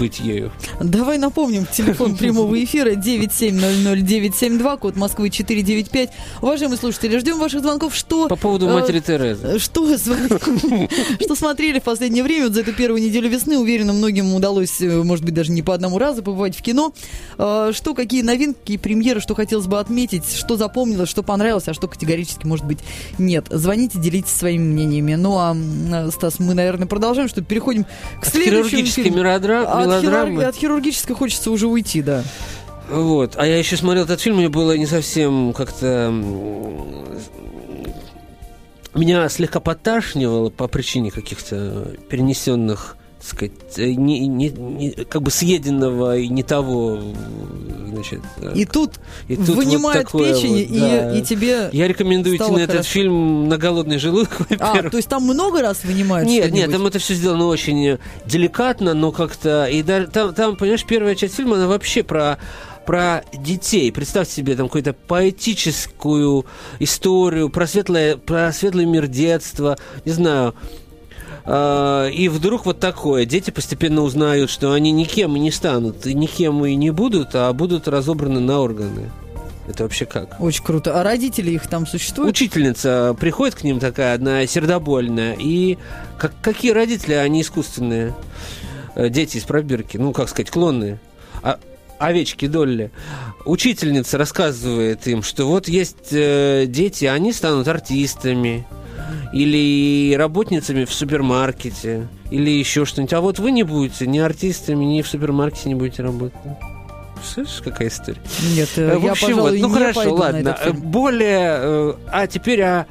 быть 0.00 0.18
ею. 0.18 0.50
Давай 0.80 1.18
напомним, 1.18 1.66
телефон 1.70 2.16
прямого 2.16 2.64
эфира 2.64 2.92
9700972, 2.92 4.78
код 4.78 4.96
Москвы 4.96 5.28
495. 5.28 6.10
Уважаемые 6.40 6.78
слушатели, 6.78 7.18
ждем 7.18 7.38
ваших 7.38 7.60
звонков. 7.60 7.94
Что... 7.94 8.28
По 8.28 8.36
поводу 8.36 8.68
э, 8.68 8.72
матери 8.72 9.00
Терезы. 9.00 9.58
Что, 9.58 9.98
смотри- 9.98 10.88
что 11.20 11.34
смотрели 11.34 11.78
в 11.78 11.82
последнее 11.82 12.24
время, 12.24 12.44
вот 12.44 12.54
за 12.54 12.62
эту 12.62 12.72
первую 12.72 13.02
неделю 13.02 13.28
весны, 13.28 13.58
уверена, 13.58 13.92
многим 13.92 14.32
удалось, 14.34 14.80
э, 14.80 15.02
может 15.02 15.26
быть, 15.26 15.34
даже 15.34 15.52
не 15.52 15.60
по 15.60 15.74
одному 15.74 15.98
разу 15.98 16.22
побывать 16.22 16.56
в 16.56 16.62
кино. 16.62 16.94
Э, 17.36 17.72
Что, 17.74 17.92
какие 17.92 18.22
новинки, 18.22 18.78
премьеры, 18.78 19.20
что 19.20 19.34
хотелось 19.34 19.66
бы 19.66 19.78
отметить, 19.78 20.32
что 20.34 20.56
запомнилось, 20.56 21.10
что 21.10 21.22
понравилось, 21.22 21.65
а 21.68 21.74
что 21.74 21.88
категорически, 21.88 22.46
может 22.46 22.64
быть, 22.64 22.78
нет. 23.18 23.46
Звоните, 23.50 23.98
делитесь 23.98 24.32
своими 24.32 24.62
мнениями. 24.62 25.14
Ну, 25.14 25.36
а, 25.38 25.56
Стас, 26.10 26.38
мы, 26.38 26.54
наверное, 26.54 26.86
продолжаем, 26.86 27.28
что 27.28 27.42
переходим 27.42 27.84
к 27.84 28.26
От 28.26 28.28
следующему 28.28 28.68
хирургической 28.68 29.04
фильму. 29.04 29.18
От, 29.62 30.02
хирург- 30.02 30.44
от 30.44 30.56
хирургической 30.56 31.16
хочется 31.16 31.50
уже 31.50 31.66
уйти, 31.66 32.02
да. 32.02 32.22
Вот. 32.90 33.32
А 33.36 33.46
я 33.46 33.58
еще 33.58 33.76
смотрел 33.76 34.04
этот 34.04 34.20
фильм, 34.20 34.36
мне 34.36 34.48
было 34.48 34.76
не 34.76 34.86
совсем 34.86 35.52
как-то... 35.52 36.12
Меня 38.94 39.28
слегка 39.28 39.60
поташнивало 39.60 40.48
по 40.48 40.68
причине 40.68 41.10
каких-то 41.10 41.92
перенесенных, 42.08 42.95
сказать, 43.26 43.52
э, 43.76 43.92
не, 43.92 44.26
не- 44.26 44.50
не- 44.50 44.90
как 45.04 45.22
бы 45.22 45.30
съеденного 45.30 46.16
и 46.16 46.28
не 46.28 46.42
того, 46.42 47.00
значит. 47.88 48.20
И 48.54 48.64
тут, 48.64 48.94
и 49.28 49.36
тут 49.36 49.48
вот 49.48 49.56
вынимают 49.56 50.06
такое 50.06 50.34
печень, 50.34 50.68
вот, 50.68 50.80
да. 50.80 51.14
и, 51.14 51.18
и 51.18 51.22
тебе... 51.22 51.68
Я 51.72 51.88
рекомендую 51.88 52.36
идти 52.36 52.50
на 52.50 52.58
этот 52.58 52.76
хорошо. 52.76 52.90
фильм 52.90 53.48
на 53.48 53.58
голодный 53.58 53.98
желудок, 53.98 54.36
А, 54.60 54.82
то 54.82 54.96
есть 54.96 55.08
там 55.08 55.24
много 55.24 55.62
раз 55.62 55.84
вынимают 55.84 56.28
Нет, 56.28 56.52
нет, 56.52 56.70
там 56.70 56.86
это 56.86 56.98
все 56.98 57.14
сделано 57.14 57.46
очень 57.46 57.98
деликатно, 58.24 58.94
но 58.94 59.12
как-то... 59.12 59.66
И 59.66 59.82
даже 59.82 60.06
там, 60.08 60.34
там, 60.34 60.56
понимаешь, 60.56 60.84
первая 60.84 61.14
часть 61.14 61.34
фильма, 61.34 61.56
она 61.56 61.68
вообще 61.68 62.02
про 62.02 62.38
про 62.86 63.24
детей. 63.32 63.90
Представьте 63.90 64.32
себе 64.34 64.54
там 64.54 64.68
какую-то 64.68 64.92
поэтическую 64.94 66.46
историю 66.78 67.50
про, 67.50 67.66
светлое, 67.66 68.16
про 68.16 68.52
светлый 68.52 68.86
мир 68.86 69.08
детства. 69.08 69.76
Не 70.04 70.12
знаю, 70.12 70.54
И 71.48 72.28
вдруг 72.28 72.66
вот 72.66 72.80
такое. 72.80 73.24
Дети 73.24 73.50
постепенно 73.50 74.02
узнают, 74.02 74.50
что 74.50 74.72
они 74.72 74.90
никем 74.90 75.36
и 75.36 75.38
не 75.38 75.52
станут, 75.52 76.04
и 76.04 76.12
никем 76.12 76.64
и 76.64 76.74
не 76.74 76.90
будут, 76.90 77.34
а 77.34 77.52
будут 77.52 77.86
разобраны 77.86 78.40
на 78.40 78.58
органы. 78.60 79.10
Это 79.68 79.82
вообще 79.82 80.06
как? 80.06 80.40
Очень 80.40 80.64
круто. 80.64 80.98
А 80.98 81.02
родители 81.02 81.50
их 81.50 81.66
там 81.66 81.86
существуют? 81.86 82.30
Учительница 82.30 83.16
приходит 83.18 83.56
к 83.56 83.64
ним 83.64 83.80
такая 83.80 84.14
одна 84.14 84.46
сердобольная, 84.46 85.36
и 85.38 85.78
как, 86.18 86.32
какие 86.40 86.72
родители, 86.72 87.14
они 87.14 87.42
искусственные. 87.42 88.14
Э, 88.94 89.08
Дети 89.08 89.38
из 89.38 89.44
пробирки, 89.44 89.96
ну, 89.96 90.12
как 90.12 90.28
сказать, 90.28 90.50
клонные. 90.50 91.00
А, 91.42 91.58
овечки 91.98 92.46
Долли. 92.46 92.92
Учительница 93.44 94.18
рассказывает 94.18 95.06
им, 95.08 95.22
что 95.22 95.46
вот 95.46 95.68
есть 95.68 96.12
э, 96.12 96.66
дети, 96.66 97.06
они 97.06 97.32
станут 97.32 97.66
артистами 97.66 98.66
или 99.32 100.14
работницами 100.16 100.84
в 100.84 100.92
супермаркете, 100.92 102.08
или 102.30 102.50
еще 102.50 102.84
что-нибудь. 102.84 103.12
А 103.12 103.20
вот 103.20 103.38
вы 103.38 103.50
не 103.50 103.62
будете 103.62 104.06
ни 104.06 104.18
артистами, 104.18 104.84
ни 104.84 105.02
в 105.02 105.08
супермаркете 105.08 105.68
не 105.68 105.74
будете 105.74 106.02
работать. 106.02 106.38
Слышишь, 107.24 107.60
какая 107.64 107.88
история? 107.88 108.20
Нет, 108.54 108.68
Э, 108.76 108.82
э, 108.92 108.98
В 108.98 109.04
я, 109.04 109.12
общем, 109.12 109.28
пожалуй, 109.28 109.60
вот, 109.60 109.68
ну 109.68 109.74
хорошо, 109.74 110.14
ладно. 110.14 110.56
Более, 110.74 111.58
э, 111.58 111.94
а 112.12 112.26
теперь 112.26 112.62
о 112.62 112.86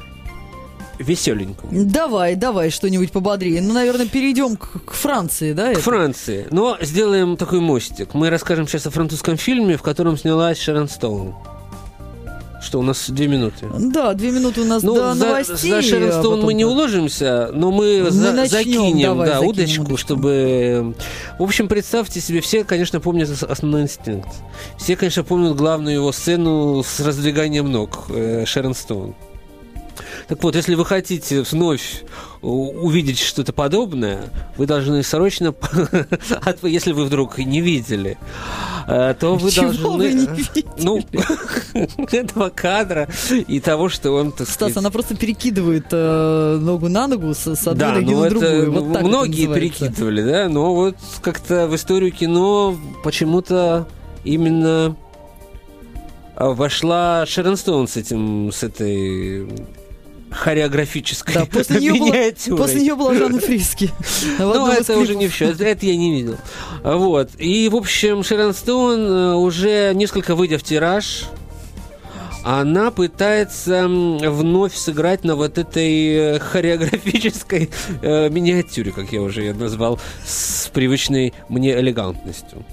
веселеньком. 1.00 1.69
Давай, 1.72 2.36
давай 2.36 2.69
что-нибудь 2.69 3.12
пободрее. 3.12 3.62
Ну, 3.62 3.74
наверное, 3.74 4.07
перейдем 4.07 4.55
к, 4.55 4.84
к 4.86 4.91
Франции, 4.93 5.53
да? 5.53 5.69
К 5.69 5.72
это? 5.74 5.81
Франции. 5.81 6.48
Но 6.51 6.77
сделаем 6.81 7.38
такой 7.38 7.60
мостик. 7.60 8.13
Мы 8.13 8.29
расскажем 8.29 8.67
сейчас 8.67 8.88
о 8.88 8.91
французском 8.91 9.38
фильме, 9.38 9.77
в 9.77 9.81
котором 9.81 10.17
снялась 10.17 10.60
Шерон 10.60 10.88
Стоун. 10.88 11.36
Что, 12.65 12.79
у 12.79 12.81
нас 12.81 13.12
две 13.12 13.27
минуты? 13.27 13.67
Да, 13.79 14.15
две 14.15 14.31
минуты 14.31 14.62
у 14.62 14.65
нас 14.65 14.81
Ну, 14.81 14.95
до 14.95 15.13
за, 15.13 15.25
новостей. 15.25 15.69
за 15.69 15.81
Шерон 15.84 16.12
а 16.41 16.45
мы 16.45 16.53
не 16.55 16.65
уложимся, 16.65 17.51
но 17.53 17.69
мы, 17.69 18.01
Мы 18.05 18.10
за- 18.10 18.31
начнем, 18.31 18.48
закинем, 18.50 19.07
давай, 19.10 19.27
да, 19.27 19.34
закинем 19.36 19.50
удочку, 19.51 19.81
удочку. 19.84 19.98
чтобы... 19.98 20.95
В 21.38 21.43
общем, 21.43 21.67
представьте 21.67 22.19
себе, 22.19 22.41
все, 22.41 22.63
конечно, 22.63 23.00
помнят 23.00 23.29
ос- 23.29 23.43
основной 23.43 23.84
инстинкт. 23.84 24.29
Все, 24.79 24.95
конечно, 24.95 25.24
помнят 25.24 25.55
главную 25.55 25.93
его 25.95 26.12
сцену 26.12 26.81
с 26.84 27.00
раздвиганием 27.01 27.72
ног 27.72 28.05
э, 28.10 28.45
Шерон 28.48 28.74
Стоун. 28.74 29.13
Так 30.27 30.41
вот, 30.44 30.55
если 30.55 30.75
вы 30.75 30.86
хотите 30.86 31.41
вновь 31.41 32.03
увидеть 32.41 33.20
что-то 33.20 33.53
подобное, 33.53 34.29
вы 34.58 34.65
должны 34.65 35.03
срочно, 35.03 35.53
если 36.63 36.94
вы 36.94 37.05
вдруг 37.05 37.38
не 37.38 37.62
видели, 37.62 38.17
э, 38.88 39.15
то 39.20 39.36
вы 39.36 39.51
Чего 39.51 39.72
должны... 39.72 39.98
вы 39.98 40.13
не 40.13 40.27
видели? 40.27 40.65
Ну, 40.79 41.01
этого 42.12 42.50
кадра 42.50 43.08
и 43.48 43.60
того, 43.60 43.89
что 43.89 44.12
он, 44.13 44.32
так 44.32 44.48
Стас, 44.48 44.55
сказать, 44.55 44.77
она 44.77 44.89
просто 44.89 45.15
перекидывает 45.15 45.88
э, 45.91 46.58
ногу 46.60 46.89
на 46.89 47.08
ногу 47.08 47.34
с, 47.34 47.55
с 47.55 47.67
одной 47.67 47.75
да, 47.75 47.94
ноги 47.94 48.12
ну 48.12 48.24
на 48.24 48.29
другую. 48.29 48.72
Вот 48.72 48.94
так 48.94 49.03
многие 49.03 49.53
перекидывали, 49.53 50.24
да, 50.24 50.50
но 50.50 50.74
вот 50.74 50.98
как-то 51.22 51.67
в 51.67 51.75
историю 51.75 52.12
кино 52.12 52.75
почему-то 53.03 53.88
именно 54.24 54.96
а, 56.36 56.50
вошла 56.50 57.25
Шерон 57.25 57.58
Стоун 57.58 57.88
с 57.88 57.98
этим, 57.98 58.51
с 58.51 58.63
этой 58.63 59.48
хореографической 60.35 61.33
Да, 61.33 61.45
после 61.45 61.79
нее, 61.79 61.93
была, 61.93 62.57
после 62.57 62.81
нее 62.81 62.95
была 62.95 63.13
Жанна 63.15 63.39
Фриски. 63.39 63.91
Ну, 64.39 64.67
это 64.67 64.97
уже 64.97 65.15
не 65.15 65.27
в 65.27 65.33
счет, 65.33 65.59
это 65.59 65.85
я 65.85 65.95
не 65.95 66.13
видел. 66.13 66.37
Вот. 66.83 67.29
И, 67.37 67.69
в 67.69 67.75
общем, 67.75 68.23
Шерон 68.23 68.53
Стоун, 68.53 68.99
э, 68.99 69.33
уже 69.35 69.93
несколько 69.93 70.35
выйдя 70.35 70.57
в 70.57 70.63
тираж, 70.63 71.25
она 72.43 72.91
пытается 72.91 73.87
вновь 73.87 74.75
сыграть 74.75 75.23
на 75.23 75.35
вот 75.35 75.57
этой 75.57 76.35
э, 76.35 76.39
хореографической 76.39 77.71
э, 78.01 78.29
миниатюре, 78.29 78.91
как 78.91 79.11
я 79.11 79.21
уже 79.21 79.41
ее 79.41 79.53
назвал, 79.53 79.99
с 80.25 80.69
привычной 80.71 81.33
мне 81.49 81.79
элегантностью. 81.79 82.63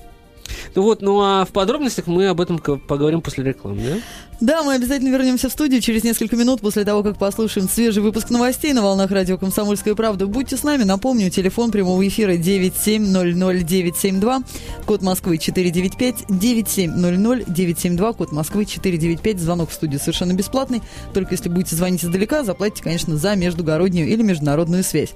Ну 0.75 0.83
вот, 0.83 1.01
ну 1.01 1.21
а 1.23 1.45
в 1.45 1.53
подробностях 1.53 2.07
мы 2.07 2.27
об 2.29 2.41
этом 2.41 2.59
поговорим 2.59 3.23
после 3.23 3.45
рекламы, 3.45 3.83
да? 3.83 3.97
Да, 4.43 4.63
мы 4.65 4.75
обязательно 4.75 5.11
вернемся 5.11 5.49
в 5.49 5.53
студию 5.53 5.81
через 5.81 6.03
несколько 6.03 6.35
минут 6.35 6.61
после 6.61 6.85
того, 6.85 7.05
как 7.05 7.17
послушаем 7.17 7.69
свежий 7.69 8.03
выпуск 8.03 8.29
новостей 8.29 8.73
на 8.73 8.83
волнах 8.83 9.13
радио 9.13 9.39
«Комсомольская 9.39 9.95
правда». 9.95 10.27
Будьте 10.27 10.57
с 10.57 10.65
нами. 10.65 10.83
Напомню, 10.83 11.31
телефон 11.31 11.71
прямого 11.71 12.05
эфира 12.09 12.33
9700972, 12.33 14.45
код 14.85 15.03
Москвы 15.03 15.39
495, 15.39 16.25
9700972, 16.29 18.17
код 18.17 18.33
Москвы 18.33 18.65
495. 18.65 19.39
Звонок 19.39 19.71
в 19.71 19.75
студию 19.75 20.01
совершенно 20.01 20.33
бесплатный. 20.33 20.83
Только 21.15 21.35
если 21.35 21.49
будете 21.49 21.77
звонить 21.77 22.05
издалека, 22.05 22.43
заплатите, 22.43 22.83
конечно, 22.83 23.17
за 23.17 23.37
междугороднюю 23.37 24.09
или 24.09 24.23
международную 24.23 24.83
связь. 24.83 25.11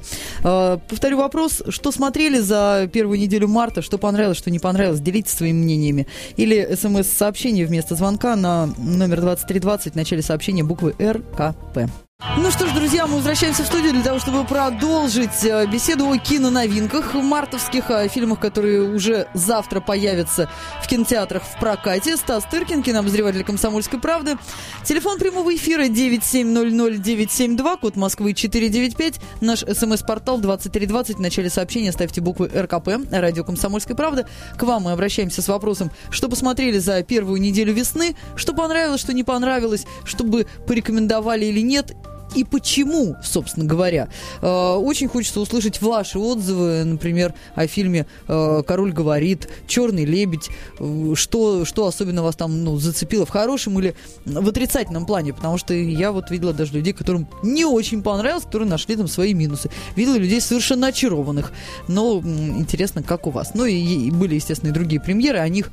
А, 0.45 0.79
повторю 0.89 1.17
вопрос. 1.17 1.65
Что 1.69 1.91
смотрели 1.91 2.39
за 2.39 2.89
первую 2.93 3.19
неделю 3.19 3.49
марта? 3.49 3.83
Что 3.83 3.99
понравилось, 3.99 4.39
что 4.39 4.53
не 4.53 4.61
понравилось? 4.61 5.01
Делитесь 5.01 5.33
своими 5.33 5.65
мнениями. 5.65 6.07
Или 6.37 6.79
смс-сообщение 6.81 7.67
вместо 7.67 7.97
звонка 7.97 8.37
на 8.37 8.67
номер 8.79 9.16
номер 9.17 9.23
2320 9.23 9.93
в 9.95 9.97
начале 9.97 10.23
сообщения 10.23 10.63
буквы 10.63 10.95
РКП. 11.01 12.06
Ну 12.39 12.51
что 12.51 12.67
ж, 12.67 12.73
друзья, 12.73 13.07
мы 13.07 13.17
возвращаемся 13.17 13.63
в 13.63 13.67
студию 13.67 13.93
для 13.93 14.03
того, 14.03 14.19
чтобы 14.19 14.45
продолжить 14.45 15.43
э, 15.43 15.67
беседу 15.67 16.09
о 16.09 16.17
киноновинках, 16.17 17.13
мартовских 17.13 17.91
о 17.91 18.09
фильмах, 18.09 18.41
которые 18.41 18.83
уже 18.83 19.27
завтра 19.35 19.81
появятся 19.81 20.49
в 20.83 20.87
кинотеатрах 20.87 21.43
в 21.43 21.59
прокате. 21.59 22.17
Стас 22.17 22.45
Тыркин, 22.45 22.83
кинообозреватель 22.83 23.45
«Комсомольской 23.45 23.99
правды». 23.99 24.39
Телефон 24.85 25.19
прямого 25.19 25.55
эфира 25.55 25.87
9700972, 25.87 27.81
код 27.81 27.97
Москвы 27.97 28.33
495. 28.33 29.21
Наш 29.41 29.61
смс-портал 29.61 30.39
2320. 30.39 31.17
В 31.17 31.21
начале 31.21 31.51
сообщения 31.51 31.91
ставьте 31.91 32.21
буквы 32.21 32.49
РКП, 32.49 33.11
радио 33.11 33.45
«Комсомольской 33.45 33.97
правды». 33.97 34.25
К 34.57 34.63
вам 34.63 34.85
мы 34.85 34.93
обращаемся 34.93 35.43
с 35.43 35.49
вопросом, 35.49 35.91
что 36.11 36.29
посмотрели 36.29 36.79
за 36.79 37.03
первую 37.03 37.41
неделю 37.41 37.75
весны, 37.75 38.17
что 38.37 38.55
понравилось, 38.55 39.01
что 39.01 39.13
не 39.13 39.25
понравилось, 39.25 39.85
чтобы 40.05 40.47
порекомендовали 40.67 41.47
или 41.47 41.61
нет– 41.61 41.93
и 42.37 42.45
почему, 42.45 43.17
собственно 43.23 43.67
говоря. 43.67 44.09
Э, 44.43 44.75
очень 44.75 45.09
хочется 45.09 45.41
услышать 45.41 45.81
ваши 45.81 46.19
отзывы, 46.19 46.85
например, 46.85 47.35
о 47.55 47.67
фильме 47.67 48.07
э, 48.29 48.63
«Король 48.67 48.93
говорит», 48.93 49.49
«Черный 49.67 50.05
лебедь», 50.05 50.51
э, 50.79 51.15
что, 51.15 51.65
что 51.65 51.87
особенно 51.87 52.23
вас 52.23 52.37
там 52.37 52.63
ну, 52.63 52.77
зацепило 52.77 53.25
в 53.25 53.31
хорошем 53.31 53.79
или 53.81 53.95
в 54.27 54.49
отрицательном 54.49 55.07
плане, 55.07 55.33
потому 55.33 55.57
что 55.57 55.73
я 55.73 56.13
вот 56.13 56.31
видела 56.31 56.53
даже 56.53 56.75
людей, 56.75 56.93
которым 56.93 57.27
не 57.43 57.65
очень 57.65 58.03
понравилось, 58.03 58.45
которые 58.45 58.69
нашли 58.69 58.97
там 58.97 59.09
свои 59.09 59.33
минусы. 59.33 59.71
Видела 59.97 60.17
людей 60.17 60.41
совершенно 60.41 60.89
очарованных, 60.89 61.53
но 61.89 62.21
интересно, 62.21 63.03
как 63.03 63.27
у 63.27 63.31
вас. 63.31 63.53
Ну 63.55 63.65
и, 63.65 63.75
и 63.75 64.11
были, 64.11 64.35
естественно, 64.35 64.71
и 64.71 64.75
другие 64.75 65.01
премьеры, 65.01 65.39
о 65.39 65.49
них 65.49 65.71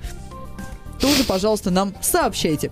тоже, 1.04 1.26
пожалуйста, 1.26 1.70
нам 1.70 1.94
сообщайте. 2.02 2.72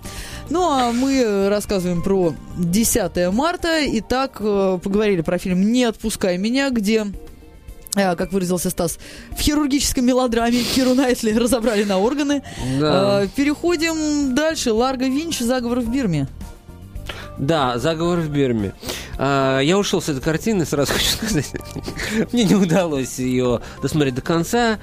Ну, 0.50 0.64
а 0.64 0.94
мы 0.94 1.50
рассказываем 1.50 2.02
про 2.02 2.34
10 2.58 3.30
марта. 3.34 3.80
Итак, 3.86 4.38
э, 4.40 4.80
поговорили 4.82 5.20
про 5.20 5.38
фильм 5.38 5.70
«Не 5.70 5.84
отпускай 5.84 6.38
меня», 6.38 6.70
где 6.70 7.08
э, 7.98 8.16
как 8.16 8.32
выразился 8.32 8.70
Стас, 8.70 9.00
в 9.32 9.42
хирургической 9.42 10.02
мелодраме 10.02 10.64
Киру 10.64 10.94
Найтли 10.94 11.34
разобрали 11.34 11.84
на 11.84 11.98
органы. 11.98 12.42
Да. 12.80 13.24
Э, 13.24 13.28
переходим 13.36 14.34
дальше. 14.34 14.72
Ларго 14.72 15.08
Винч 15.08 15.40
«Заговор 15.40 15.82
в 15.82 15.92
Бирме». 15.92 16.30
Да, 17.38 17.80
заговор 17.80 18.20
в 18.20 18.30
Бирме. 18.30 18.74
Я 19.18 19.78
ушел 19.78 20.02
с 20.02 20.08
этой 20.08 20.22
картины, 20.22 20.66
сразу 20.66 20.94
хочу 20.94 21.10
сказать. 21.18 21.52
Мне 22.32 22.46
не 22.46 22.56
удалось 22.56 23.20
ее 23.20 23.62
досмотреть 23.82 24.16
до 24.16 24.22
конца. 24.22 24.80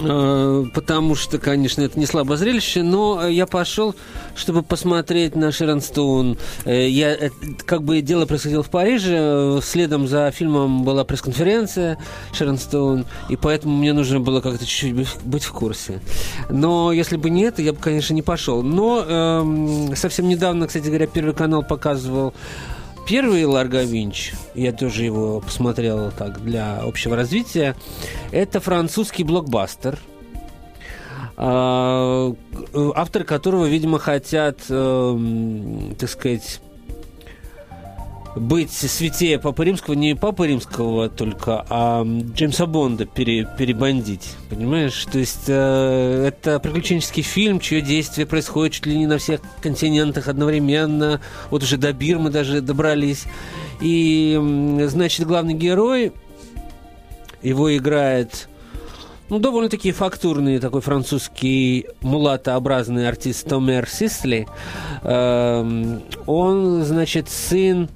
Э, 0.00 0.64
потому 0.74 1.14
что, 1.14 1.38
конечно, 1.38 1.82
это 1.82 1.98
не 1.98 2.06
слабое 2.06 2.36
зрелище, 2.36 2.82
но 2.82 3.26
я 3.28 3.46
пошел, 3.46 3.94
чтобы 4.34 4.62
посмотреть 4.62 5.36
на 5.36 5.52
Шерон 5.52 5.80
Стоун. 5.80 6.38
Э, 6.64 6.88
я, 6.88 7.12
э, 7.14 7.30
как 7.64 7.82
бы 7.82 8.00
дело 8.00 8.26
происходило 8.26 8.62
в 8.62 8.70
Париже, 8.70 9.60
следом 9.62 10.08
за 10.08 10.30
фильмом 10.30 10.84
была 10.84 11.04
пресс-конференция 11.04 11.98
Шерон 12.32 12.58
Стоун, 12.58 13.06
и 13.28 13.36
поэтому 13.36 13.76
мне 13.76 13.92
нужно 13.92 14.20
было 14.20 14.40
как-то 14.40 14.66
чуть-чуть 14.66 14.94
быть 15.24 15.44
в 15.44 15.52
курсе. 15.52 16.00
Но 16.50 16.92
если 16.92 17.16
бы 17.16 17.30
не 17.30 17.42
это, 17.42 17.62
я 17.62 17.72
бы, 17.72 17.78
конечно, 17.78 18.14
не 18.14 18.22
пошел. 18.22 18.62
Но 18.62 19.04
эм, 19.06 19.96
совсем 19.96 20.28
недавно, 20.28 20.66
кстати 20.66 20.86
говоря, 20.86 21.06
Первый 21.06 21.34
канал 21.34 21.62
показывал 21.62 22.34
Первый 23.06 23.44
Ларго 23.44 23.82
Винч, 23.82 24.32
я 24.54 24.72
тоже 24.72 25.04
его 25.04 25.40
посмотрел 25.40 26.10
так 26.10 26.42
для 26.42 26.78
общего 26.78 27.16
развития, 27.16 27.76
это 28.32 28.60
французский 28.60 29.24
блокбастер, 29.24 29.98
а, 31.36 32.34
авторы 32.94 33.26
которого, 33.26 33.66
видимо, 33.66 33.98
хотят, 33.98 34.60
э, 34.70 35.18
так 35.98 36.08
сказать, 36.08 36.60
быть 38.36 38.72
святее 38.72 39.38
Папы 39.38 39.64
Римского, 39.64 39.94
не 39.94 40.16
Папы 40.16 40.48
Римского 40.48 41.08
только, 41.08 41.64
а 41.68 42.04
Джеймса 42.04 42.66
Бонда 42.66 43.06
пере, 43.06 43.48
перебандить, 43.58 44.34
понимаешь? 44.50 45.06
То 45.10 45.18
есть 45.18 45.44
э, 45.48 46.26
это 46.26 46.58
приключенческий 46.58 47.22
фильм, 47.22 47.60
чье 47.60 47.80
действие 47.80 48.26
происходит 48.26 48.74
чуть 48.74 48.86
ли 48.86 48.98
не 48.98 49.06
на 49.06 49.18
всех 49.18 49.40
континентах 49.60 50.28
одновременно, 50.28 51.20
вот 51.50 51.62
уже 51.62 51.76
до 51.76 51.92
Бирмы 51.92 52.30
даже 52.30 52.60
добрались. 52.60 53.24
И, 53.80 54.38
значит, 54.86 55.26
главный 55.26 55.54
герой, 55.54 56.12
его 57.42 57.76
играет 57.76 58.48
ну, 59.28 59.38
довольно-таки 59.38 59.92
фактурный 59.92 60.58
такой 60.58 60.80
французский 60.80 61.86
мулатообразный 62.02 63.08
артист 63.08 63.48
Томер 63.48 63.88
Сисли. 63.88 64.46
Э, 65.02 65.98
он, 66.26 66.84
значит, 66.84 67.30
сын 67.30 67.88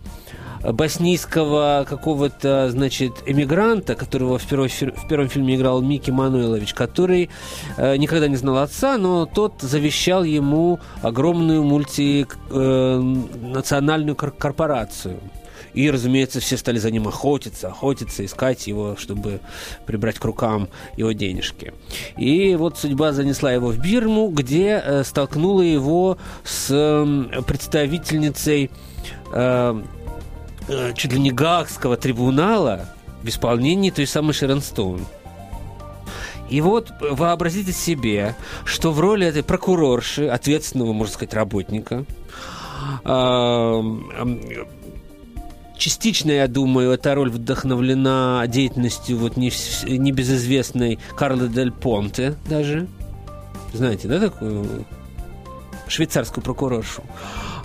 боснийского 0.62 1.86
какого-то, 1.88 2.70
значит, 2.70 3.22
эмигранта, 3.26 3.94
которого 3.94 4.38
в, 4.38 4.46
первой, 4.46 4.68
в 4.68 5.08
первом 5.08 5.28
фильме 5.28 5.56
играл 5.56 5.82
Микки 5.82 6.10
Мануилович, 6.10 6.72
который 6.74 7.30
э, 7.76 7.96
никогда 7.96 8.28
не 8.28 8.36
знал 8.36 8.58
отца, 8.58 8.98
но 8.98 9.26
тот 9.26 9.60
завещал 9.60 10.22
ему 10.24 10.80
огромную 11.02 11.64
мультинациональную 11.64 14.16
э, 14.16 14.30
корпорацию. 14.38 15.18
И, 15.74 15.90
разумеется, 15.90 16.40
все 16.40 16.56
стали 16.56 16.78
за 16.78 16.90
ним 16.90 17.08
охотиться, 17.08 17.68
охотиться, 17.68 18.24
искать 18.24 18.66
его, 18.66 18.96
чтобы 18.96 19.40
прибрать 19.86 20.18
к 20.18 20.24
рукам 20.24 20.68
его 20.96 21.12
денежки. 21.12 21.74
И 22.16 22.56
вот 22.56 22.78
судьба 22.78 23.12
занесла 23.12 23.52
его 23.52 23.68
в 23.68 23.78
Бирму, 23.78 24.28
где 24.28 24.82
э, 24.84 25.04
столкнула 25.04 25.62
его 25.62 26.18
с 26.42 26.68
э, 26.70 27.42
представительницей 27.46 28.70
э, 30.68 30.92
чуть 30.94 31.12
ли 31.12 31.18
не 31.18 31.30
Гаагского 31.30 31.96
трибунала 31.96 32.88
в 33.22 33.28
исполнении 33.28 33.90
той 33.90 34.06
самой 34.06 34.32
Шерон 34.32 34.60
Стоун. 34.60 35.04
И 36.50 36.60
вот 36.60 36.92
вообразите 37.00 37.72
себе, 37.72 38.34
что 38.64 38.92
в 38.92 39.00
роли 39.00 39.26
этой 39.26 39.42
прокурорши, 39.42 40.26
ответственного, 40.26 40.92
можно 40.92 41.12
сказать, 41.12 41.34
работника, 41.34 42.04
э, 43.04 43.82
частично, 45.76 46.30
я 46.30 46.48
думаю, 46.48 46.92
эта 46.92 47.14
роль 47.14 47.30
вдохновлена 47.30 48.44
деятельностью 48.48 49.18
вот 49.18 49.36
не, 49.36 49.50
небезызвестной 49.86 50.98
Карлы 51.16 51.48
Дель 51.48 51.72
Понте 51.72 52.34
даже. 52.48 52.88
Знаете, 53.74 54.08
да, 54.08 54.18
такую 54.18 54.86
швейцарскую 55.86 56.42
прокуроршу? 56.42 57.02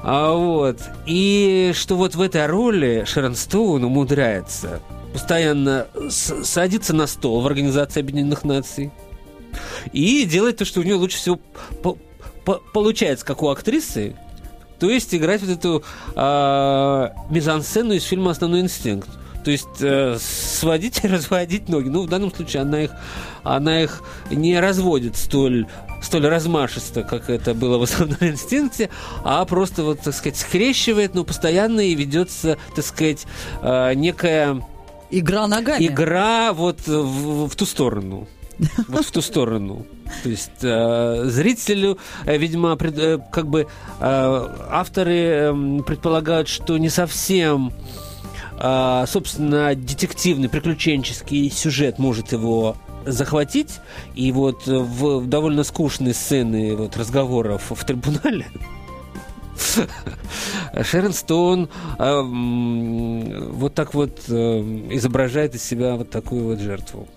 А 0.04 0.34
вот. 0.34 0.80
И 1.06 1.72
что 1.74 1.96
вот 1.96 2.16
в 2.16 2.22
этой 2.22 2.46
роли 2.46 3.06
Шерон 3.08 3.36
Стоун 3.36 3.84
умудряется 3.84 4.82
постоянно 5.14 5.88
садиться 6.10 6.94
на 6.94 7.08
стол 7.08 7.42
в 7.42 7.48
Организации 7.48 8.00
Объединенных 8.00 8.44
Наций 8.44 8.92
и 9.92 10.26
делать 10.26 10.58
то, 10.58 10.66
что 10.66 10.82
у 10.82 10.84
нее 10.84 10.96
лучше 10.96 11.18
всего 11.18 11.40
по 11.82 11.98
по 12.44 12.60
получается, 12.74 13.26
как 13.26 13.42
у 13.42 13.50
актрисы, 13.50 14.16
то 14.80 14.90
есть 14.90 15.16
играть 15.16 15.42
вот 15.42 15.50
эту 15.50 15.84
э, 16.16 17.10
мизансцену 17.30 17.94
из 17.94 18.04
фильма 18.04 18.32
«Основной 18.32 18.60
инстинкт». 18.60 19.10
То 19.46 19.52
есть 19.52 19.82
э, 19.82 20.18
сводить 20.20 21.04
и 21.04 21.08
разводить 21.10 21.70
ноги. 21.70 21.90
Ну, 21.90 22.04
в 22.04 22.10
данном 22.10 22.34
случае 22.34 22.64
она 22.64 22.82
их, 22.82 22.92
она 23.44 23.82
их 23.82 24.04
не 24.30 24.60
разводит 24.60 25.16
столь 25.16 25.68
столь 26.04 26.28
размашисто, 26.28 27.04
как 27.04 27.30
это 27.30 27.54
было 27.54 27.78
в 27.78 27.84
основном 27.84 28.18
инстинкте, 28.22 28.90
а 29.24 29.44
просто, 29.46 29.84
вот, 29.84 30.02
так 30.02 30.14
сказать, 30.14 30.38
скрещивает, 30.38 31.16
но 31.16 31.24
постоянно 31.24 31.82
и 31.82 31.96
ведется, 31.96 32.58
так 32.76 32.86
сказать, 32.86 33.26
э, 33.62 33.94
некая... 33.96 34.62
Игра 35.12 35.48
ногами. 35.48 35.86
Игра 35.86 36.54
вот 36.54 36.88
в, 36.88 37.48
в 37.48 37.56
ту 37.56 37.66
сторону. 37.66 38.28
Вот 38.88 39.06
в 39.06 39.12
ту 39.12 39.22
сторону. 39.22 39.86
То 40.22 40.30
есть 40.30 40.52
э, 40.62 41.24
зрителю, 41.26 41.98
э, 42.26 42.38
видимо, 42.38 42.76
пред, 42.76 42.98
э, 42.98 43.20
как 43.32 43.48
бы 43.48 43.62
э, 43.62 43.68
авторы 44.00 45.18
э, 45.18 45.80
предполагают, 45.86 46.48
что 46.48 46.78
не 46.78 46.90
совсем, 46.90 47.74
э, 48.60 49.06
собственно, 49.08 49.74
детективный, 49.76 50.50
приключенческий 50.50 51.50
сюжет 51.50 52.00
может 52.00 52.32
его 52.32 52.76
захватить. 53.06 53.80
И 54.16 54.32
вот 54.32 54.68
в 54.68 55.28
довольно 55.28 55.64
скучные 55.64 56.14
сцены 56.14 56.76
вот, 56.76 56.98
разговоров 56.98 57.72
в 57.72 57.86
трибунале 57.86 58.48
Шерон 60.84 61.14
Стоун 61.14 61.70
э, 62.00 62.22
вот 63.52 63.74
так 63.74 63.94
вот 63.94 64.22
э, 64.28 64.34
изображает 64.92 65.56
из 65.56 65.64
себя 65.64 65.96
вот 65.96 66.10
такую 66.10 66.46
вот 66.46 66.60
жертву. 66.60 67.08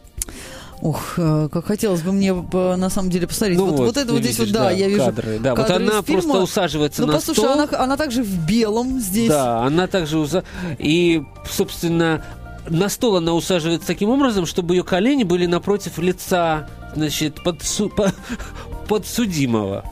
Ух, 0.83 1.15
э, 1.17 1.49
как 1.51 1.65
хотелось 1.65 2.03
бы 2.03 2.13
мне 2.13 2.35
на 2.35 2.91
самом 2.91 3.11
деле 3.11 3.27
посмотреть. 3.27 3.59
Ну 3.59 3.67
вот, 3.67 3.79
вот, 3.79 3.87
вот 3.87 3.97
это 3.97 4.13
вот 4.13 4.23
здесь 4.23 4.39
вот, 4.39 4.53
да, 4.53 4.65
да, 4.65 4.71
я 4.71 4.89
вижу. 4.89 5.05
Кадры, 5.05 5.39
да, 5.39 5.55
кадры 5.55 5.85
вот 5.85 5.93
она 5.93 6.03
просто 6.03 6.39
усаживается 6.39 7.01
ну, 7.03 7.09
на 7.09 7.13
послушай, 7.15 7.39
стол. 7.39 7.53
Она, 7.53 7.69
она 7.73 7.97
также 7.97 8.23
в 8.23 8.47
белом 8.47 9.01
здесь. 9.01 9.29
Да, 9.29 9.63
она 9.63 9.87
также 9.87 10.19
уса... 10.19 10.45
и, 10.79 11.23
собственно, 11.51 12.23
на 12.69 12.89
стол 12.89 13.17
она 13.17 13.35
усаживается 13.35 13.87
таким 13.87 14.11
образом, 14.11 14.47
чтобы 14.47 14.75
ее 14.75 14.85
колени 14.85 15.25
были 15.25 15.47
напротив 15.47 15.99
лица, 15.99 16.69
значит, 16.95 17.43
подсу... 17.43 17.93
подсудимого. 18.89 19.85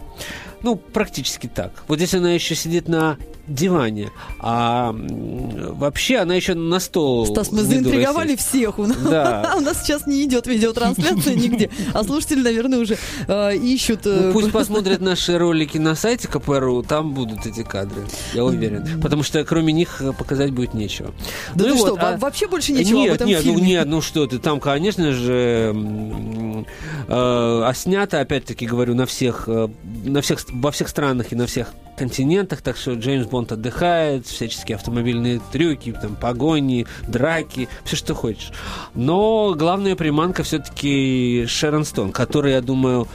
Ну, 0.63 0.77
практически 0.77 1.47
так. 1.47 1.85
Вот 1.89 1.97
здесь 1.97 2.15
она 2.15 2.33
еще 2.33 2.55
сидит 2.55 2.89
на 2.89 3.19
диване. 3.47 4.11
А 4.41 4.95
вообще 4.95 6.19
она 6.19 6.35
еще 6.35 6.55
на 6.55 6.81
стол. 6.81 7.27
Стас, 7.27 7.53
мы 7.53 7.63
заинтриговали 7.63 8.37
всех. 8.37 8.79
У 8.79 8.87
нас, 8.87 8.97
да. 8.99 9.55
у 9.59 9.61
нас 9.61 9.83
сейчас 9.83 10.07
не 10.07 10.25
идет 10.25 10.47
видеотрансляция 10.47 11.35
нигде. 11.35 11.71
А 11.93 12.05
слушатели, 12.05 12.43
наверное, 12.43 12.79
уже 12.79 12.97
э, 13.29 13.57
ищут. 13.57 14.07
Э, 14.07 14.27
ну, 14.27 14.33
пусть 14.33 14.53
посмотрят 14.53 15.01
наши 15.01 15.39
ролики 15.39 15.79
на 15.79 15.95
сайте 15.95 16.29
КПРУ, 16.29 16.83
там 16.83 17.13
будут 17.13 17.47
эти 17.47 17.63
кадры. 17.63 18.03
Я 18.33 18.45
уверен. 18.45 19.01
Потому 19.01 19.23
что 19.23 19.45
кроме 19.45 19.73
них 19.73 20.03
показать 20.19 20.53
будет 20.53 20.75
нечего. 20.75 21.13
Да 21.55 21.65
ну, 21.65 21.75
ты 21.75 21.75
вот, 21.75 21.99
что, 21.99 22.07
а... 22.07 22.17
вообще 22.17 22.47
больше 22.47 22.73
нечего 22.73 22.99
нет, 22.99 23.09
об 23.11 23.15
этом 23.17 23.29
нет, 23.29 23.43
фильме? 23.43 23.59
Ну, 23.59 23.65
нет, 23.65 23.87
ну 23.87 24.01
что 24.01 24.27
ты, 24.27 24.39
там, 24.39 24.61
конечно 24.61 25.13
же, 25.13 25.75
э, 25.75 26.65
а 27.09 27.73
снято, 27.75 28.21
опять-таки 28.21 28.67
говорю, 28.67 28.95
на 28.95 29.07
всех, 29.07 29.45
э, 29.49 29.69
на 30.05 30.21
всех, 30.23 30.41
во 30.53 30.71
всех 30.71 30.89
странах 30.89 31.33
и 31.33 31.37
на 31.37 31.47
всех 31.47 31.73
континентах, 31.97 32.63
так 32.63 32.77
что 32.77 32.95
Джеймс 32.95 33.27
Бонд 33.27 33.53
отдыхает, 33.53 34.27
всяческие 34.27 34.77
автомобильные 34.77 35.41
трюки, 35.53 35.93
там, 35.93 36.17
погони, 36.17 36.87
драки, 37.07 37.69
все, 37.85 37.97
что 37.97 38.15
хочешь. 38.15 38.53
Но 38.95 39.55
главная 39.57 39.97
приманка 39.97 40.43
все-таки 40.43 41.47
Шерон 41.49 41.85
Стоун, 41.85 42.13
которая, 42.13 42.55
я 42.55 42.61
думаю, 42.61 43.09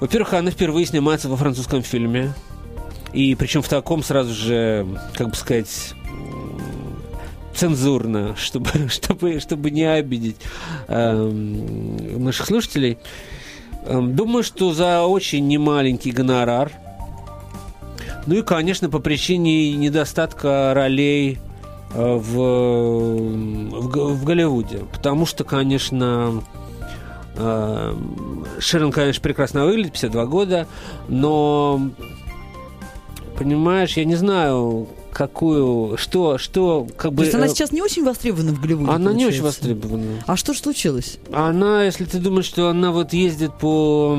во-первых, 0.00 0.34
она 0.34 0.50
впервые 0.50 0.86
снимается 0.86 1.28
во 1.28 1.36
французском 1.36 1.82
фильме, 1.82 2.32
и 3.12 3.34
причем 3.34 3.62
в 3.62 3.68
таком 3.68 4.02
сразу 4.02 4.34
же, 4.34 4.86
как 5.14 5.30
бы 5.30 5.36
сказать, 5.36 5.94
цензурно, 7.54 8.36
чтобы, 8.36 8.70
чтобы, 8.88 9.40
чтобы 9.40 9.70
не 9.70 9.84
обидеть 9.84 10.36
э, 10.88 11.14
наших 12.18 12.46
слушателей. 12.46 12.98
Эм, 13.84 14.14
думаю, 14.14 14.42
что 14.42 14.74
за 14.74 15.04
очень 15.04 15.46
немаленький 15.46 16.10
гонорар– 16.10 16.72
ну 18.26 18.34
и, 18.34 18.42
конечно, 18.42 18.90
по 18.90 18.98
причине 18.98 19.72
недостатка 19.72 20.72
ролей 20.74 21.38
э, 21.94 22.14
в, 22.14 22.34
в, 23.80 24.14
в 24.14 24.24
Голливуде. 24.24 24.80
Потому 24.92 25.26
что, 25.26 25.44
конечно, 25.44 26.42
э, 27.36 27.94
Шерон, 28.58 28.92
конечно, 28.92 29.22
прекрасно 29.22 29.64
выглядит, 29.64 29.92
52 29.92 30.26
года, 30.26 30.66
но, 31.08 31.80
понимаешь, 33.38 33.96
я 33.96 34.04
не 34.04 34.16
знаю, 34.16 34.88
какую, 35.12 35.96
что, 35.96 36.36
что, 36.36 36.86
как 36.96 37.12
бы... 37.12 37.18
То 37.18 37.22
есть 37.24 37.34
она 37.34 37.46
э, 37.46 37.48
сейчас 37.48 37.72
не 37.72 37.80
очень 37.80 38.04
востребована 38.04 38.52
в 38.52 38.60
Голливуде, 38.60 38.90
Она 38.90 39.10
получается? 39.10 39.18
не 39.18 39.26
очень 39.26 39.42
востребована. 39.42 40.22
А 40.26 40.36
что 40.36 40.52
же 40.52 40.58
случилось? 40.58 41.18
Она, 41.32 41.84
если 41.84 42.04
ты 42.04 42.18
думаешь, 42.18 42.44
что 42.44 42.68
она 42.68 42.90
вот 42.90 43.14
ездит 43.14 43.54
по 43.54 44.14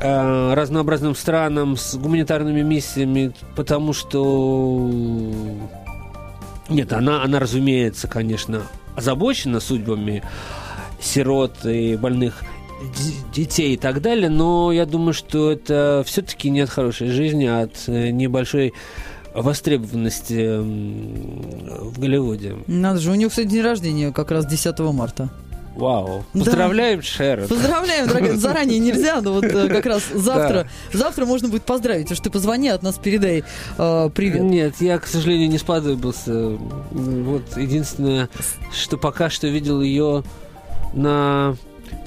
Э, 0.00 0.54
разнообразным 0.54 1.14
странам 1.14 1.76
с 1.76 1.94
гуманитарными 1.96 2.62
миссиями, 2.62 3.32
потому 3.56 3.92
что... 3.92 4.90
Нет, 6.68 6.92
она, 6.92 7.22
она, 7.22 7.38
разумеется, 7.38 8.08
конечно, 8.08 8.62
озабочена 8.96 9.60
судьбами 9.60 10.22
сирот 11.00 11.64
и 11.64 11.96
больных 11.96 12.42
детей 13.32 13.74
и 13.74 13.76
так 13.76 14.02
далее, 14.02 14.28
но 14.28 14.72
я 14.72 14.84
думаю, 14.84 15.14
что 15.14 15.52
это 15.52 16.02
все-таки 16.06 16.50
не 16.50 16.60
от 16.60 16.70
хорошей 16.70 17.08
жизни, 17.08 17.46
а 17.46 17.62
от 17.62 17.84
э, 17.86 18.10
небольшой 18.10 18.72
востребованности 19.34 20.58
в 20.58 21.98
Голливуде. 21.98 22.56
Надо 22.66 23.00
же, 23.00 23.10
у 23.10 23.14
него, 23.14 23.30
кстати, 23.30 23.48
день 23.48 23.62
рождения 23.62 24.12
как 24.12 24.30
раз 24.30 24.46
10 24.46 24.78
марта. 24.80 25.28
Вау. 25.74 26.24
Поздравляем, 26.32 26.98
да. 27.00 27.04
Шерон. 27.04 27.48
Поздравляем, 27.48 28.06
дорогая. 28.06 28.36
Заранее 28.36 28.78
нельзя, 28.78 29.20
но 29.20 29.34
вот 29.34 29.44
э, 29.44 29.68
как 29.68 29.86
раз 29.86 30.02
завтра, 30.14 30.68
да. 30.92 30.98
завтра 30.98 31.26
можно 31.26 31.48
будет 31.48 31.64
поздравить. 31.64 32.10
Уж 32.10 32.20
ты 32.20 32.30
позвони, 32.30 32.68
от 32.68 32.82
нас 32.82 32.96
передай 32.96 33.44
э, 33.78 34.10
привет. 34.14 34.42
Нет, 34.42 34.74
я, 34.80 34.98
к 34.98 35.06
сожалению, 35.06 35.48
не 35.48 35.58
сподобился. 35.58 36.56
Вот 36.90 37.56
единственное, 37.56 38.28
что 38.72 38.96
пока 38.96 39.30
что 39.30 39.48
видел 39.48 39.80
ее 39.82 40.22
на 40.92 41.56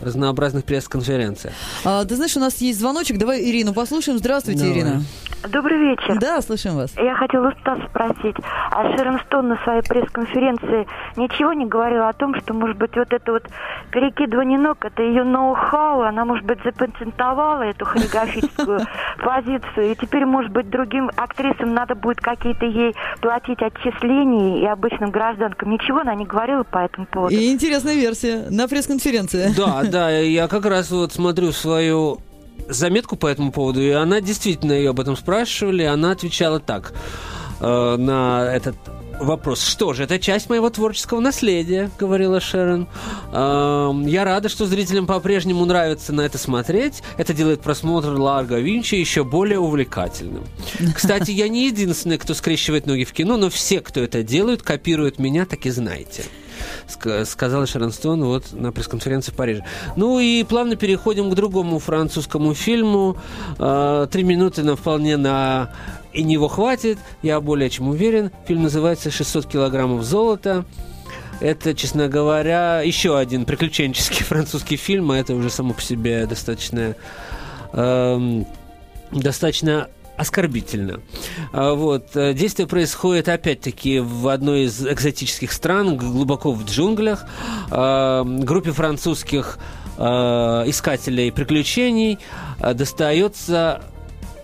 разнообразных 0.02 0.64
пресс-конференциях. 0.64 1.54
А, 1.84 2.06
ты 2.06 2.16
знаешь, 2.16 2.36
у 2.38 2.40
нас 2.40 2.58
есть 2.58 2.80
звоночек. 2.80 3.18
Давай 3.18 3.44
Ирину 3.44 3.74
послушаем. 3.74 4.18
Здравствуйте, 4.18 4.62
Давай. 4.62 4.74
Ирина. 4.76 5.04
Добрый 5.44 5.78
вечер. 5.78 6.20
Да, 6.20 6.42
слышим 6.42 6.76
вас. 6.76 6.94
Я 6.98 7.16
хотела 7.16 7.50
у 7.50 7.52
Стаса 7.60 7.82
спросить, 7.90 8.36
а 8.72 8.96
Шерон 8.96 9.20
Стоун 9.26 9.50
на 9.50 9.58
своей 9.64 9.82
пресс-конференции 9.82 10.88
ничего 11.16 11.54
не 11.54 11.66
говорила 11.66 12.10
о 12.10 12.14
том, 12.14 12.36
что, 12.40 12.54
может 12.54 12.78
быть, 12.78 12.96
вот 12.96 13.14
это 13.14 13.32
вот 13.32 13.44
перекидывание 13.92 14.58
ног, 14.58 14.84
это 14.84 15.04
ее 15.04 15.24
ноу-хау, 15.24 16.02
она, 16.02 16.26
может 16.26 16.46
быть, 16.46 16.60
запатентовала 16.64 17.62
эту 17.62 17.86
хореографическую 17.86 18.82
позицию, 19.24 19.92
и 19.92 19.96
теперь, 19.96 20.26
может 20.26 20.52
быть, 20.52 20.70
другим 20.70 21.10
актрисам 21.16 21.74
надо 21.74 21.96
будет 21.96 22.20
какие-то 22.20 22.66
ей 22.66 22.96
платить 23.22 23.62
отчисления 23.62 24.64
и 24.64 24.66
обычным 24.66 25.12
гражданкам. 25.12 25.72
Ничего 25.72 26.00
она 26.00 26.16
не 26.16 26.26
говорила 26.26 26.64
по 26.64 26.80
этому 26.80 27.06
поводу. 27.06 27.34
И 27.34 27.52
интересная 27.52 27.96
версия 27.96 28.48
на 28.50 28.68
пресс-конференции. 28.68 29.54
Да, 29.56 29.84
да, 29.84 30.10
я 30.10 30.48
как 30.48 30.66
раз 30.66 30.92
вот 30.92 31.14
смотрю 31.14 31.52
свою 31.52 32.20
заметку 32.68 33.16
по 33.16 33.28
этому 33.28 33.52
поводу, 33.52 33.82
и 33.82 33.90
она 33.90 34.22
действительно 34.22 34.74
ее 34.74 34.92
об 34.92 35.00
этом 35.00 35.16
спрашивали, 35.16 35.84
она 35.84 36.12
отвечала 36.12 36.60
так 36.60 36.94
э, 37.60 37.96
на 37.98 38.52
этот 38.54 38.76
вопрос. 39.20 39.64
Что 39.64 39.94
же, 39.94 40.04
это 40.04 40.20
часть 40.20 40.50
моего 40.50 40.70
творческого 40.70 41.20
наследия, 41.20 41.90
говорила 42.00 42.40
Шерон. 42.40 42.88
Э, 43.32 43.92
я 44.06 44.24
рада, 44.24 44.50
что 44.50 44.66
зрителям 44.66 45.08
по-прежнему 45.08 45.66
нравится 45.66 46.14
на 46.14 46.22
это 46.22 46.38
смотреть. 46.38 47.04
Это 47.18 47.34
делает 47.34 47.62
просмотр 47.62 48.10
Ларго 48.10 48.60
Винчи 48.60 48.96
еще 48.96 49.24
более 49.24 49.60
увлекательным. 49.60 50.44
Кстати, 50.96 51.32
я 51.32 51.48
не 51.48 51.68
единственный, 51.68 52.18
кто 52.18 52.34
скрещивает 52.34 52.86
ноги 52.86 53.06
в 53.06 53.14
кино, 53.14 53.38
но 53.38 53.50
все, 53.50 53.82
кто 53.82 54.02
это 54.02 54.24
делают, 54.24 54.62
копируют 54.62 55.20
меня, 55.20 55.46
так 55.46 55.66
и 55.66 55.70
знаете 55.70 56.24
сказала 57.26 57.66
Шерон 57.66 57.92
Стоун 57.92 58.24
вот 58.24 58.54
на 58.54 58.72
пресс-конференции 58.72 59.32
в 59.32 59.36
Париже. 59.36 59.64
Ну 59.96 60.20
и 60.20 60.44
плавно 60.44 60.76
переходим 60.76 61.30
к 61.30 61.36
другому 61.36 61.80
французскому 61.80 62.54
фильму. 62.54 63.18
А, 63.60 64.08
три 64.08 64.24
минуты 64.24 64.64
нам 64.64 64.76
вполне 64.76 65.18
на 65.18 65.72
и 66.14 66.24
него 66.24 66.48
хватит, 66.48 66.98
я 67.22 67.40
более 67.40 67.70
чем 67.70 67.90
уверен. 67.90 68.32
Фильм 68.48 68.64
называется 68.64 69.10
«600 69.10 69.48
килограммов 69.48 70.04
золота». 70.04 70.66
Это, 71.40 71.76
честно 71.76 72.08
говоря, 72.08 72.82
еще 72.82 73.18
один 73.18 73.46
приключенческий 73.46 74.26
французский 74.26 74.78
фильм, 74.78 75.12
а 75.12 75.18
это 75.18 75.36
уже 75.36 75.52
само 75.52 75.74
по 75.74 75.82
себе 75.82 76.26
достаточно, 76.26 76.96
эм, 77.74 78.48
достаточно 79.12 79.90
оскорбительно. 80.18 81.02
А, 81.52 81.74
вот. 81.74 82.16
Э, 82.16 82.34
действие 82.34 82.68
происходит, 82.68 83.30
опять-таки, 83.30 84.00
в 84.00 84.28
одной 84.28 84.64
из 84.64 84.86
экзотических 84.86 85.52
стран, 85.52 85.98
глубоко 85.98 86.52
в 86.52 86.66
джунглях. 86.66 87.26
А, 87.70 88.24
группе 88.24 88.72
французских 88.72 89.60
а, 89.98 90.64
искателей 90.68 91.32
приключений 91.32 92.20
достается 92.60 93.82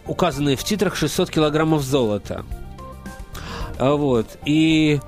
указанные 0.05 0.55
в 0.55 0.63
титрах 0.63 0.95
600 0.95 1.29
килограммов 1.29 1.83
золота. 1.83 2.45
Вот. 3.79 4.27
И 4.45 4.99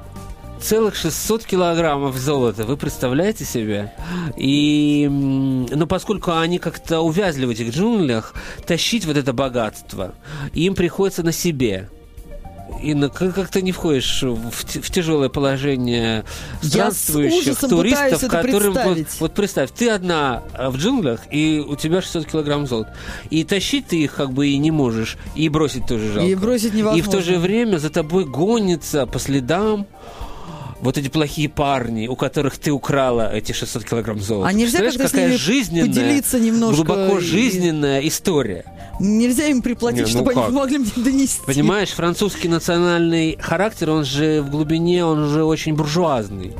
целых 0.65 0.95
600 0.95 1.45
килограммов 1.45 2.17
золота, 2.17 2.65
вы 2.65 2.75
представляете 2.75 3.45
себе? 3.45 3.93
И, 4.35 5.07
ну, 5.09 5.85
поскольку 5.85 6.35
они 6.35 6.57
как-то 6.57 7.01
увязли 7.01 7.45
в 7.45 7.51
этих 7.51 7.71
джунглях, 7.71 8.33
тащить 8.65 9.05
вот 9.05 9.15
это 9.15 9.31
богатство, 9.31 10.15
им 10.53 10.73
приходится 10.73 11.21
на 11.21 11.31
себе. 11.31 11.89
И 12.81 12.95
как 13.09 13.49
ты 13.49 13.61
не 13.61 13.71
входишь 13.71 14.23
в, 14.23 14.49
в 14.49 14.91
тяжелое 14.91 15.29
положение 15.29 16.25
странствующих 16.63 17.59
туристов, 17.59 18.27
которым 18.27 18.73
вот, 18.73 18.97
вот 19.19 19.33
представь, 19.35 19.69
ты 19.71 19.89
одна 19.91 20.43
в 20.57 20.77
джунглях 20.77 21.21
и 21.31 21.63
у 21.65 21.75
тебя 21.75 22.01
600 22.01 22.25
килограмм 22.25 22.65
золота, 22.65 22.95
и 23.29 23.43
тащить 23.43 23.87
ты 23.87 24.01
их 24.01 24.15
как 24.15 24.31
бы 24.31 24.47
и 24.47 24.57
не 24.57 24.71
можешь, 24.71 25.17
и 25.35 25.47
бросить 25.47 25.85
тоже 25.85 26.11
жалко. 26.11 26.27
И 26.27 26.33
бросить 26.33 26.73
невозможно. 26.73 26.99
И 26.99 27.01
в 27.03 27.11
то 27.11 27.21
же 27.21 27.37
время 27.37 27.77
за 27.77 27.91
тобой 27.91 28.25
гонится 28.25 29.05
по 29.05 29.19
следам 29.19 29.85
вот 30.85 30.97
эти 30.99 31.09
плохие 31.09 31.49
парни, 31.49 32.07
у 32.07 32.15
которых 32.15 32.57
ты 32.59 32.71
украла 32.71 33.33
эти 33.33 33.51
600 33.51 33.83
килограмм 33.83 34.19
золота. 34.21 34.47
А 34.49 34.53
нельзя 34.53 34.91
с 34.91 34.97
какая 34.97 35.35
жизненная, 35.37 35.87
поделиться 35.87 36.39
немножко 36.39 36.83
глубоко 36.83 37.17
и- 37.17 37.21
жизненная 37.21 37.99
история. 38.07 38.65
Нельзя 38.99 39.47
им 39.47 39.61
приплатить, 39.61 39.99
Не, 39.99 40.03
ну 40.05 40.09
чтобы 40.09 40.33
как? 40.33 40.45
они 40.47 40.55
могли 40.55 40.77
мне 40.77 40.91
донести. 40.95 41.41
Понимаешь, 41.45 41.89
французский 41.89 42.47
национальный 42.47 43.37
характер, 43.41 43.89
он 43.89 44.05
же 44.05 44.41
в 44.41 44.49
глубине, 44.51 45.03
он 45.03 45.27
же 45.29 45.43
очень 45.43 45.73
буржуазный. 45.73 46.53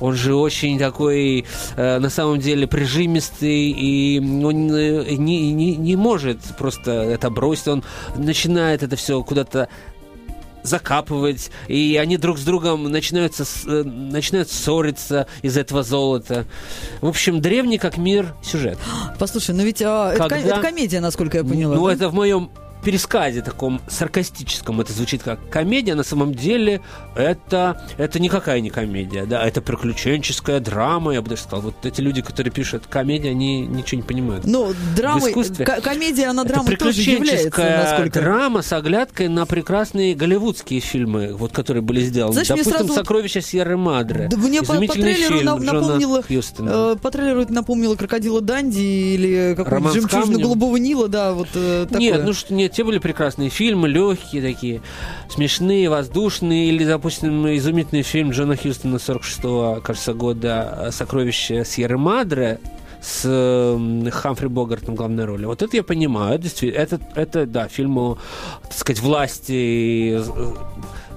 Он 0.00 0.14
же 0.14 0.34
очень 0.34 0.78
такой, 0.78 1.46
э, 1.76 1.98
на 2.00 2.10
самом 2.10 2.38
деле, 2.40 2.66
прижимистый, 2.66 3.70
и 3.70 4.18
он 4.18 4.66
не, 4.66 5.52
не, 5.52 5.76
не 5.76 5.96
может 5.96 6.38
просто 6.58 6.90
это 6.90 7.30
бросить. 7.30 7.68
Он 7.68 7.84
начинает 8.16 8.82
это 8.82 8.96
все 8.96 9.22
куда-то 9.22 9.68
закапывать, 10.64 11.50
и 11.68 11.96
они 12.02 12.16
друг 12.16 12.38
с 12.38 12.42
другом 12.42 12.84
начинают, 12.84 13.34
э, 13.38 13.82
начинают 13.84 14.50
ссориться 14.50 15.28
из 15.42 15.56
этого 15.56 15.82
золота. 15.84 16.46
В 17.00 17.06
общем, 17.06 17.40
древний 17.40 17.78
как 17.78 17.96
мир 17.98 18.34
сюжет. 18.42 18.78
Послушай, 19.18 19.54
ну 19.54 19.62
ведь 19.62 19.82
а, 19.82 20.10
это, 20.12 20.22
ко- 20.24 20.28
Когда- 20.30 20.48
это 20.56 20.60
комедия, 20.60 21.00
насколько 21.00 21.38
я 21.38 21.44
поняла. 21.44 21.76
Ну, 21.76 21.86
да? 21.86 21.92
это 21.92 22.08
в 22.08 22.14
моем 22.14 22.50
пересказе 22.84 23.42
таком 23.42 23.80
саркастическом 23.88 24.80
это 24.80 24.92
звучит 24.92 25.22
как 25.22 25.48
комедия, 25.50 25.94
на 25.94 26.02
самом 26.04 26.34
деле 26.34 26.80
это, 27.16 27.80
это 27.98 28.20
никакая 28.20 28.60
не 28.60 28.70
комедия, 28.70 29.24
да, 29.24 29.44
это 29.46 29.60
приключенческая 29.62 30.60
драма, 30.60 31.12
я 31.14 31.22
бы 31.22 31.28
даже 31.30 31.42
сказал. 31.42 31.62
Вот 31.62 31.86
эти 31.86 32.00
люди, 32.00 32.22
которые 32.22 32.52
пишут 32.52 32.84
комедию, 32.88 33.32
они 33.32 33.62
ничего 33.66 34.00
не 34.00 34.06
понимают. 34.06 34.44
Ну, 34.44 34.72
ко- 35.64 35.80
комедия, 35.80 36.26
она 36.26 36.42
Это 36.42 36.54
драмой 36.54 36.76
тоже 36.76 37.00
является, 37.00 37.60
насколько... 37.82 38.20
драма 38.20 38.62
с 38.62 38.72
оглядкой 38.72 39.28
на 39.28 39.46
прекрасные 39.46 40.14
голливудские 40.14 40.80
фильмы, 40.80 41.34
вот 41.34 41.52
которые 41.52 41.82
были 41.82 42.00
сделаны. 42.00 42.32
Знаешь, 42.34 42.48
Допустим, 42.48 42.72
сразу 42.72 42.92
«Сокровища 42.94 43.40
Сьерры 43.40 43.76
Мадре». 43.76 44.28
Да 44.30 44.36
мне 44.36 44.62
по, 44.62 44.74
по 44.74 44.92
трейлеру 44.92 45.38
фильм 45.38 45.44
на- 45.46 45.56
напомнило, 45.58 46.22
Хьюстона. 46.22 46.70
э, 46.92 46.96
по 47.00 47.10
трейлеру 47.10 47.42
это 47.42 47.52
напомнило 47.52 47.94
крокодила 47.96 48.40
Данди 48.40 48.80
или 48.80 49.54
жемчужину 49.56 50.08
камнем. 50.08 50.40
голубого 50.42 50.76
Нила, 50.76 51.08
да, 51.08 51.32
вот 51.32 51.48
э, 51.54 51.86
такое. 51.88 52.00
Нет, 52.00 52.24
ну 52.24 52.32
что, 52.32 52.52
нет, 52.54 52.73
те 52.74 52.84
были 52.84 52.98
прекрасные 52.98 53.50
фильмы, 53.50 53.88
легкие 53.88 54.42
такие, 54.42 54.82
смешные, 55.28 55.88
воздушные, 55.88 56.68
или, 56.68 56.84
допустим, 56.84 57.46
изумительный 57.56 58.02
фильм 58.02 58.30
Джона 58.30 58.56
Хьюстона 58.56 58.96
46-го, 58.96 59.80
кажется, 59.80 60.12
года 60.12 60.88
«Сокровище 60.92 61.64
Сьерры 61.64 61.98
Мадре», 61.98 62.60
с 63.00 63.78
Хамфри 64.12 64.48
Богартом 64.48 64.94
в 64.94 64.96
главной 64.96 65.26
роли. 65.26 65.44
Вот 65.44 65.60
это 65.60 65.76
я 65.76 65.82
понимаю, 65.82 66.38
действительно, 66.38 66.80
это, 66.80 67.00
это 67.14 67.44
да, 67.44 67.68
фильм 67.68 67.98
о, 67.98 68.18
так 68.62 68.72
сказать, 68.72 69.02
власти 69.02 70.16
э, 70.18 70.54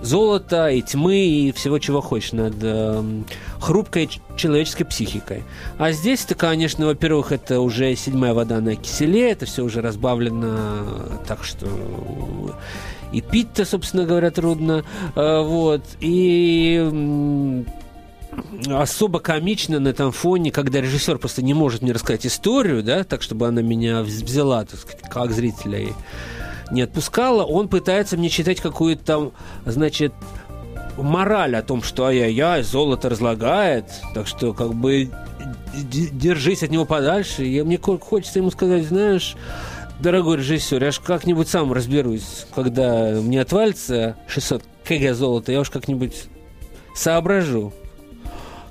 золота 0.02 0.70
и 0.70 0.82
тьмы 0.82 1.16
и 1.18 1.52
всего, 1.52 1.80
чего 1.80 2.02
хочешь 2.02 2.32
над 2.34 2.56
э, 2.62 3.04
хрупкой 3.60 4.10
человеческой 4.36 4.86
психикой. 4.86 5.44
А 5.78 5.92
здесь 5.92 6.24
это, 6.26 6.36
конечно, 6.36 6.86
во-первых, 6.86 7.32
это 7.32 7.60
уже 7.62 7.96
седьмая 7.96 8.34
вода 8.34 8.60
на 8.62 8.76
киселе, 8.76 9.32
это 9.32 9.46
все 9.46 9.64
уже 9.64 9.82
разбавлено 9.82 11.20
так, 11.28 11.44
что 11.44 11.68
и 13.12 13.22
пить-то, 13.22 13.66
собственно 13.66 14.06
говоря, 14.06 14.32
трудно. 14.32 14.84
Э, 15.16 15.42
Вот. 15.42 15.82
И 16.00 17.64
особо 18.68 19.20
комично 19.20 19.80
на 19.80 19.88
этом 19.88 20.12
фоне, 20.12 20.52
когда 20.52 20.80
режиссер 20.82 21.18
просто 21.18 21.42
не 21.42 21.54
может 21.56 21.82
мне 21.82 21.92
рассказать 21.92 22.26
историю, 22.26 22.84
да, 22.84 23.04
так, 23.04 23.22
чтобы 23.24 23.48
она 23.48 23.62
меня 23.62 24.02
вз- 24.02 24.24
взяла, 24.24 24.64
так 24.64 24.80
сказать, 24.80 25.02
как 25.10 25.32
зрителя 25.32 25.80
и 25.80 25.88
не 26.72 26.82
отпускала, 26.82 27.44
он 27.44 27.68
пытается 27.68 28.18
мне 28.18 28.30
читать 28.30 28.62
какую-то 28.62 29.04
там, 29.04 29.32
значит, 29.66 30.14
мораль 30.98 31.56
о 31.56 31.62
том, 31.62 31.84
что 31.84 32.06
ай-яй-яй, 32.06 32.64
золото 32.64 33.10
разлагает, 33.10 33.86
так 34.14 34.28
что 34.28 34.54
как 34.54 34.74
бы 34.74 35.10
держись 35.84 36.64
от 36.64 36.72
него 36.72 36.86
подальше. 36.86 37.46
И 37.46 37.62
мне 37.62 37.78
хочется 37.78 38.40
ему 38.40 38.52
сказать, 38.52 38.86
знаешь, 38.86 39.36
дорогой 40.00 40.38
режиссер, 40.38 40.84
я 40.84 40.92
ж 40.92 41.00
как-нибудь 41.00 41.48
сам 41.48 41.72
разберусь, 41.74 42.46
когда 42.54 43.12
мне 43.22 43.42
отвалится 43.42 44.16
600 44.28 44.64
кг 44.84 45.14
золота, 45.14 45.52
я 45.52 45.62
уж 45.62 45.70
как-нибудь 45.70 46.26
соображу, 46.96 47.74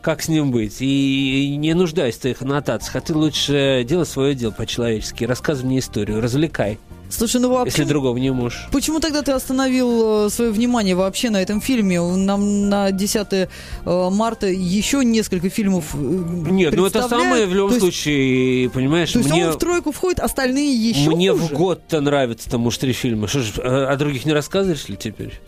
как 0.03 0.23
с 0.23 0.29
ним 0.29 0.51
быть. 0.51 0.77
И 0.81 1.57
не 1.59 1.75
нуждаюсь 1.75 2.17
в 2.17 2.21
твоих 2.21 2.43
аннотациях, 2.43 2.97
а 2.97 3.01
ты 3.01 3.15
лучше 3.15 3.85
делай 3.87 4.07
свое 4.07 4.35
дело 4.35 4.53
по-человечески, 4.53 5.25
рассказывай 5.25 5.69
мне 5.69 5.79
историю, 5.79 6.21
развлекай, 6.21 6.79
Слушай, 7.09 7.41
ну 7.41 7.57
а 7.57 7.65
если 7.65 7.85
другого 7.85 8.17
не 8.19 8.31
можешь. 8.33 8.67
почему 8.73 9.01
тогда 9.01 9.23
ты 9.23 9.33
остановил 9.33 10.29
свое 10.31 10.51
внимание 10.51 10.95
вообще 10.95 11.31
на 11.31 11.41
этом 11.41 11.61
фильме? 11.61 12.01
Нам 12.01 12.69
на 12.69 12.91
10 12.91 13.27
э, 13.33 13.49
марта 13.85 14.47
еще 14.49 15.05
несколько 15.05 15.49
фильмов 15.49 15.95
э, 15.95 15.99
Нет, 15.99 16.75
ну 16.77 16.85
это 16.85 17.09
самое 17.09 17.47
в 17.47 17.55
любом 17.55 17.71
есть- 17.71 17.81
случае, 17.81 18.71
понимаешь, 18.71 19.13
То 19.13 19.21
есть 19.21 19.31
мне, 19.31 19.47
он 19.47 19.53
в 19.53 19.59
тройку 19.59 19.93
входит, 19.93 20.21
остальные 20.21 20.75
еще 20.75 21.11
мне 21.11 21.33
хуже? 21.33 21.45
в 21.45 21.53
год-то 21.53 22.01
нравятся 22.01 22.51
там 22.51 22.67
уж 22.67 22.77
три 22.79 22.93
фильма. 22.93 23.29
Что 23.29 23.41
ж, 23.41 23.59
о 23.59 23.95
других 23.97 24.25
не 24.25 24.33
рассказываешь 24.33 24.89
ли 24.89 24.97
теперь? 24.97 25.41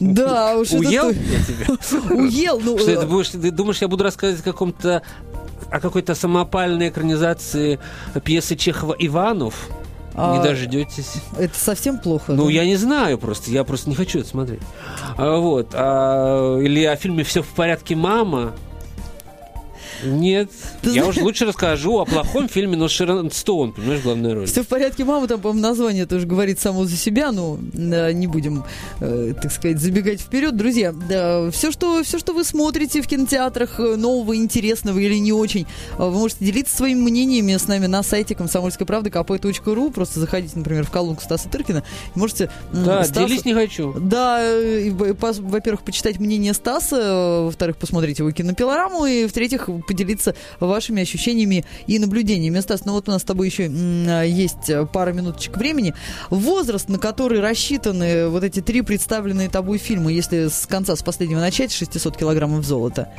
Да, 0.00 0.56
уж 0.58 0.68
это 0.68 0.78
Уел 0.78 1.10
ты- 1.10 1.16
я 1.16 1.44
тебя? 1.44 2.14
Уел, 2.14 2.60
ну... 2.62 2.78
Что 2.78 2.90
э, 2.90 2.94
это 2.94 3.06
будешь, 3.06 3.28
ты 3.30 3.50
думаешь, 3.50 3.78
я 3.80 3.88
буду 3.88 4.04
рассказывать 4.04 4.42
о 4.42 4.44
каком-то 4.44 5.02
о 5.70 5.80
какой-то 5.80 6.14
самопальной 6.14 6.90
экранизации 6.90 7.78
пьесы 8.24 8.56
Чехова 8.56 8.94
«Иванов»? 8.98 9.70
А, 10.14 10.36
Не 10.36 10.42
дождетесь. 10.42 11.14
Это 11.38 11.58
совсем 11.58 11.98
плохо. 11.98 12.32
Ну, 12.32 12.46
да? 12.46 12.52
я 12.52 12.64
не 12.64 12.76
знаю 12.76 13.18
просто, 13.18 13.50
я 13.50 13.64
просто 13.64 13.88
не 13.88 13.96
хочу 13.96 14.20
это 14.20 14.28
смотреть. 14.28 14.60
А, 15.16 15.38
вот. 15.38 15.68
а, 15.72 16.58
или 16.58 16.84
о 16.84 16.96
фильме 16.96 17.24
«Все 17.24 17.42
в 17.42 17.48
порядке, 17.48 17.96
мама». 17.96 18.52
Нет. 20.04 20.50
Ты 20.82 20.88
я 20.90 21.02
знаешь- 21.02 21.08
уже 21.16 21.22
лучше 21.22 21.44
расскажу 21.46 21.98
о 21.98 22.04
плохом 22.04 22.48
фильме, 22.48 22.76
но 22.76 22.88
Шерон 22.88 23.30
Стоун, 23.30 23.72
понимаешь, 23.72 24.00
в 24.00 24.04
главной 24.04 24.34
роли. 24.34 24.46
Все 24.46 24.62
в 24.62 24.68
порядке, 24.68 25.04
мама, 25.04 25.26
там, 25.28 25.40
по-моему, 25.40 25.62
название 25.62 26.06
тоже 26.06 26.26
говорит 26.26 26.60
само 26.60 26.84
за 26.84 26.96
себя, 26.96 27.32
ну, 27.32 27.58
да, 27.60 28.12
не 28.12 28.26
будем, 28.26 28.64
э, 29.00 29.34
так 29.40 29.52
сказать, 29.52 29.78
забегать 29.78 30.20
вперед. 30.20 30.56
Друзья, 30.56 30.92
да, 30.92 31.50
все, 31.50 31.70
что, 31.70 32.02
все, 32.02 32.18
что 32.18 32.32
вы 32.32 32.44
смотрите 32.44 33.02
в 33.02 33.06
кинотеатрах 33.06 33.78
э, 33.80 33.96
нового, 33.96 34.36
интересного 34.36 34.98
или 34.98 35.14
не 35.16 35.32
очень, 35.32 35.62
э, 35.62 36.02
вы 36.02 36.10
можете 36.12 36.44
делиться 36.44 36.76
своими 36.76 37.00
мнениями 37.00 37.56
с 37.56 37.66
нами 37.68 37.86
на 37.86 38.02
сайте 38.02 38.34
комсомольской 38.34 38.86
правды 38.86 39.10
kp.ru, 39.10 39.92
просто 39.92 40.20
заходите, 40.20 40.52
например, 40.56 40.84
в 40.84 40.90
колонку 40.90 41.22
Стаса 41.22 41.48
Тыркина, 41.48 41.82
можете... 42.14 42.50
м, 42.72 42.84
Да, 42.84 43.02
Стаса- 43.02 43.26
делись 43.26 43.44
не 43.44 43.54
хочу. 43.54 43.94
Да, 43.98 44.38
э, 44.42 44.90
во-первых, 44.92 45.82
почитать 45.82 46.18
мнение 46.18 46.52
Стаса, 46.54 46.96
э, 46.96 47.44
во-вторых, 47.44 47.76
посмотреть 47.76 48.18
его 48.18 48.30
кинопилораму, 48.30 49.06
и 49.06 49.26
в-третьих, 49.26 49.68
поделиться 49.92 50.34
вашими 50.58 51.02
ощущениями 51.02 51.64
и 51.86 51.98
наблюдениями. 51.98 52.60
Стас, 52.60 52.84
ну 52.84 52.92
вот 52.92 53.08
у 53.08 53.12
нас 53.12 53.22
с 53.22 53.24
тобой 53.24 53.48
еще 53.48 53.64
есть 54.26 54.70
э, 54.70 54.86
пара 54.86 55.12
минуточек 55.12 55.56
времени. 55.56 55.94
Возраст, 56.30 56.88
на 56.88 56.98
который 56.98 57.40
рассчитаны 57.40 58.28
вот 58.28 58.42
эти 58.42 58.60
три 58.60 58.82
представленные 58.82 59.48
тобой 59.48 59.78
фильмы, 59.78 60.12
если 60.12 60.48
с 60.48 60.66
конца, 60.66 60.96
с 60.96 61.02
последнего 61.02 61.40
начать, 61.40 61.72
600 61.72 62.16
килограммов 62.16 62.64
золота. 62.64 63.12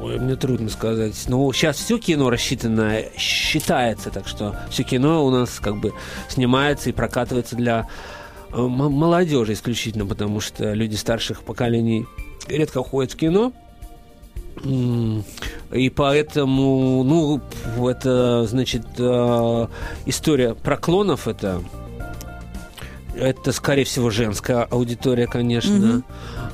Ой, 0.00 0.18
мне 0.18 0.36
трудно 0.36 0.68
сказать. 0.68 1.14
Ну, 1.28 1.52
сейчас 1.52 1.76
все 1.76 1.98
кино 1.98 2.30
рассчитано, 2.30 3.02
считается, 3.16 4.10
так 4.10 4.26
что 4.26 4.56
все 4.70 4.82
кино 4.82 5.24
у 5.24 5.30
нас 5.30 5.60
как 5.60 5.78
бы 5.78 5.92
снимается 6.28 6.90
и 6.90 6.92
прокатывается 6.92 7.56
для 7.56 7.88
э, 8.52 8.60
молодежи 8.60 9.52
исключительно, 9.52 10.06
потому 10.06 10.40
что 10.40 10.72
люди 10.72 10.96
старших 10.96 11.42
поколений 11.42 12.06
редко 12.48 12.82
ходят 12.82 13.12
в 13.12 13.16
кино. 13.16 13.52
И 14.64 15.90
поэтому, 15.90 17.02
ну, 17.04 17.40
это, 17.88 18.46
значит, 18.46 18.86
э, 18.98 19.66
история 20.06 20.54
про 20.54 20.76
клонов, 20.76 21.26
это 21.28 21.62
это, 23.14 23.52
скорее 23.52 23.84
всего, 23.84 24.10
женская 24.10 24.62
аудитория, 24.62 25.26
конечно. 25.26 26.02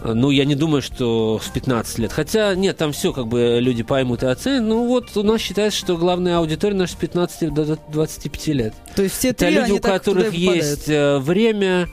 Ну, 0.04 0.30
я 0.30 0.44
не 0.44 0.54
думаю, 0.54 0.82
что 0.82 1.38
в 1.38 1.52
15 1.52 1.98
лет. 1.98 2.12
Хотя, 2.12 2.54
нет, 2.54 2.76
там 2.76 2.92
все 2.92 3.12
как 3.12 3.26
бы 3.26 3.58
люди 3.60 3.82
поймут 3.82 4.22
и 4.22 4.26
оценят. 4.26 4.62
Ну, 4.62 4.86
вот 4.86 5.16
у 5.16 5.22
нас 5.22 5.40
считается, 5.40 5.78
что 5.78 5.96
главная 5.96 6.38
аудитория 6.38 6.74
наша 6.74 6.92
с 6.92 6.96
15 6.96 7.52
до 7.52 7.78
25 7.88 8.46
лет. 8.48 8.74
То 8.94 9.02
есть 9.02 9.16
все 9.16 9.30
Это 9.30 9.46
три, 9.46 9.54
люди, 9.54 9.70
они 9.70 9.72
у 9.72 9.80
которых 9.80 10.32
есть 10.34 10.88
э, 10.88 11.18
время, 11.18 11.88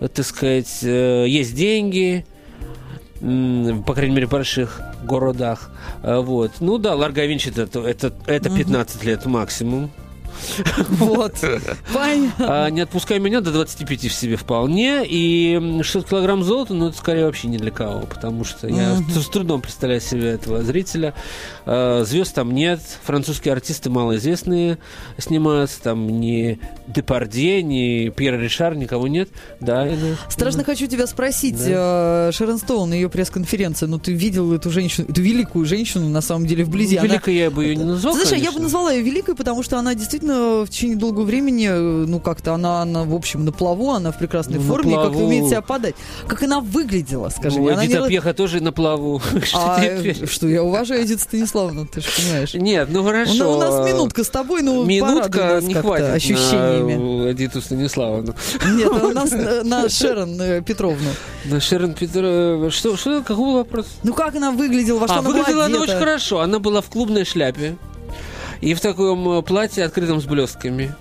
так 0.00 0.24
сказать, 0.24 0.78
э, 0.82 1.26
есть 1.28 1.54
деньги, 1.54 2.26
по 3.20 3.94
крайней 3.94 4.14
мере, 4.14 4.26
в 4.26 4.30
больших 4.30 4.80
городах. 5.04 5.70
Э, 6.02 6.18
Вот. 6.20 6.52
Ну 6.60 6.78
да, 6.78 6.94
Ларго 6.94 7.24
Винч 7.24 7.46
это, 7.46 7.62
это, 7.80 8.12
это 8.26 8.50
15 8.50 9.04
лет 9.04 9.24
максимум. 9.26 9.90
Вот. 10.88 11.34
Понятно. 11.92 12.64
А 12.66 12.70
не 12.70 12.80
отпускай 12.80 13.18
меня 13.18 13.40
до 13.40 13.52
25 13.52 14.04
в 14.04 14.12
себе 14.12 14.36
вполне. 14.36 15.04
И 15.06 15.80
600 15.82 16.08
килограмм 16.08 16.42
золота, 16.42 16.74
ну, 16.74 16.88
это 16.88 16.96
скорее 16.96 17.26
вообще 17.26 17.48
не 17.48 17.58
для 17.58 17.70
кого, 17.70 18.00
потому 18.06 18.44
что 18.44 18.68
я 18.68 18.96
с 18.96 19.28
трудом 19.28 19.60
представляю 19.62 20.00
себе 20.00 20.28
этого 20.28 20.62
зрителя. 20.62 21.14
А, 21.64 22.04
Звезд 22.04 22.34
там 22.34 22.52
нет, 22.52 22.80
французские 23.02 23.52
артисты 23.52 23.90
малоизвестные 23.90 24.78
снимаются, 25.18 25.82
там 25.82 26.06
ни 26.20 26.58
Депардье, 26.86 27.62
ни 27.62 28.10
Пьер 28.10 28.38
Ришар, 28.40 28.74
никого 28.76 29.08
нет. 29.08 29.28
Да, 29.60 29.88
Страшно 30.28 30.64
хочу 30.64 30.86
тебя 30.86 31.06
спросить, 31.06 31.56
э, 31.58 32.30
Шерон 32.32 32.58
Стоун, 32.58 32.92
ее 32.92 33.08
пресс-конференция, 33.08 33.88
ну 33.88 33.98
ты 33.98 34.12
видел 34.12 34.52
эту 34.52 34.70
женщину, 34.70 35.08
эту 35.08 35.20
великую 35.22 35.64
женщину, 35.64 36.08
на 36.08 36.20
самом 36.20 36.46
деле, 36.46 36.64
вблизи. 36.64 36.98
Великой 36.98 37.36
я 37.36 37.50
бы 37.50 37.64
ее 37.64 37.76
не 37.76 37.84
назвал, 37.84 38.14
знаешь, 38.14 38.32
я 38.32 38.52
бы 38.52 38.60
назвала 38.60 38.92
ее 38.92 39.02
великой, 39.02 39.34
потому 39.34 39.62
что 39.62 39.78
она 39.78 39.94
действительно 39.94 40.25
в 40.34 40.68
течение 40.68 40.96
долгого 40.96 41.24
времени, 41.24 41.68
э, 41.70 41.78
ну 42.06 42.20
как-то 42.20 42.54
она, 42.54 42.82
она 42.82 43.04
в 43.04 43.14
общем, 43.14 43.44
на 43.44 43.52
плаву, 43.52 43.90
она 43.90 44.12
в 44.12 44.18
прекрасной 44.18 44.58
Ну, 44.58 44.62
форме, 44.62 44.94
плаву. 44.94 45.24
умеет 45.24 45.46
себя 45.48 45.62
подать. 45.62 45.94
Как 46.26 46.42
она 46.42 46.60
выглядела, 46.60 47.28
скажи 47.30 47.58
Ну, 47.60 47.70
не 47.70 47.86
Эдита 47.86 48.00
ра- 48.04 48.08
Пьеха 48.08 48.34
тоже 48.34 48.60
на 48.62 48.72
плаву. 48.72 49.20
Что 49.44 49.58
А, 49.58 49.82
э, 49.84 50.26
что, 50.26 50.48
я 50.48 50.62
уважаю 50.62 51.04
Эдиту 51.04 51.20
Станиславовну, 51.20 51.86
ты 51.86 52.00
же 52.00 52.08
понимаешь. 52.16 52.54
Нет, 52.54 52.88
ну 52.90 53.04
хорошо. 53.04 53.34
на- 53.34 53.48
у 53.48 53.58
нас 53.58 53.86
минутка 53.88 54.24
с 54.24 54.28
тобой, 54.28 54.62
ну 54.62 54.84
Минутка 54.84 55.60
не 55.62 55.74
хватит 55.74 56.10
ощущениями. 56.14 57.30
Эдиту 57.32 57.60
Станиславовну. 57.60 58.34
Нет, 58.74 58.88
у 59.02 59.10
нас 59.12 59.32
э, 59.32 59.62
на 59.62 59.88
Шерон 59.88 60.62
Петровну. 60.64 61.08
На 61.44 61.60
Шерон 61.60 61.94
Петрова... 61.94 62.70
Что, 62.70 62.96
что, 62.96 63.22
какой 63.22 63.54
вопрос? 63.54 63.86
Ну 64.02 64.14
как 64.14 64.34
она 64.34 64.50
выглядела, 64.50 64.98
во 64.98 65.06
что 65.06 65.16
а, 65.16 65.18
она 65.20 65.30
выглядела 65.30 65.64
она 65.66 65.78
очень 65.80 65.98
хорошо. 65.98 66.40
Она 66.40 66.58
была 66.58 66.80
в 66.80 66.86
клубной 66.88 67.24
шляпе. 67.24 67.76
И 68.60 68.74
в 68.74 68.80
таком 68.80 69.28
э, 69.38 69.42
платье, 69.42 69.84
открытом 69.84 70.20
с 70.20 70.24
блестками. 70.24 70.94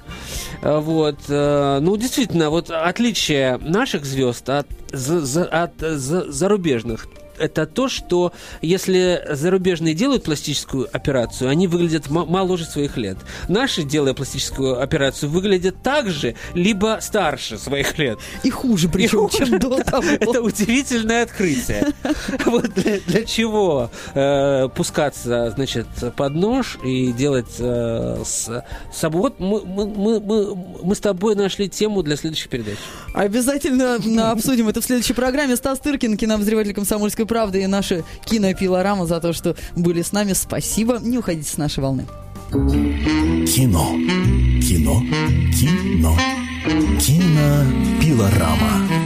А, 0.62 0.80
Вот. 0.80 1.18
э, 1.30 1.80
Ну, 1.82 1.98
действительно, 1.98 2.50
вот 2.50 2.70
отличие 2.70 3.58
наших 3.58 4.06
звезд 4.06 4.50
от, 4.50 4.68
за- 4.92 5.22
за- 5.26 5.46
от 5.46 5.82
э, 5.84 5.96
за- 5.96 6.32
зарубежных 6.32 7.08
это 7.40 7.66
то, 7.66 7.90
что 7.90 8.34
если 8.62 9.26
зарубежные 9.32 9.94
делают 9.94 10.24
пластическую 10.24 10.88
операцию, 10.92 11.50
они 11.50 11.68
выглядят 11.68 12.10
моложе 12.10 12.66
своих 12.66 12.98
лет. 12.98 13.18
Наши, 13.48 13.84
делая 13.84 14.14
пластическую 14.14 14.82
операцию, 14.82 15.30
выглядят 15.30 15.76
так 15.84 16.10
же, 16.10 16.36
либо 16.54 17.00
старше 17.02 17.58
своих 17.58 17.98
лет. 17.98 18.20
И 18.44 18.50
хуже, 18.50 18.90
причем, 18.90 19.28
И 19.28 19.38
чем 19.38 19.60
до 19.60 19.84
того. 19.84 20.04
Это 20.08 20.42
удивительное 20.42 21.24
открытие. 21.24 21.94
Вот 22.46 22.74
для, 22.74 23.00
для 23.00 23.24
чего 23.24 23.90
э, 24.14 24.68
пускаться, 24.76 25.52
значит, 25.52 25.88
под 26.16 26.36
нож 26.36 26.78
и 26.84 27.12
делать 27.12 27.56
э, 27.60 28.24
с 28.24 28.64
собой. 28.94 29.22
Вот 29.22 29.40
мы, 29.40 29.66
мы, 29.66 30.20
мы, 30.20 30.56
мы, 30.84 30.96
с 30.96 31.00
тобой 31.00 31.36
нашли 31.36 31.70
тему 31.70 32.04
для 32.04 32.16
следующей 32.16 32.50
передачи. 32.50 32.78
Обязательно 33.14 33.98
м, 34.04 34.20
обсудим 34.20 34.68
это 34.68 34.82
в 34.82 34.86
следующей 34.86 35.14
программе. 35.14 35.56
Стас 35.56 35.80
Тыркин, 35.80 36.18
кинообозреватель 36.18 36.74
«Комсомольской 36.74 37.25
правды» 37.26 37.64
и 37.64 37.68
наша 37.68 38.04
кинопилорама 38.26 39.06
за 39.06 39.20
то, 39.20 39.34
что 39.34 39.56
были 39.76 40.02
с 40.02 40.12
нами. 40.12 40.34
Спасибо. 40.34 41.00
Не 41.00 41.18
уходите 41.18 41.50
с 41.50 41.58
нашей 41.58 41.80
волны. 41.80 42.06
Кино. 42.52 43.96
Кино. 44.62 45.02
Кино. 45.52 46.18
Кинопилорама. 47.00 49.05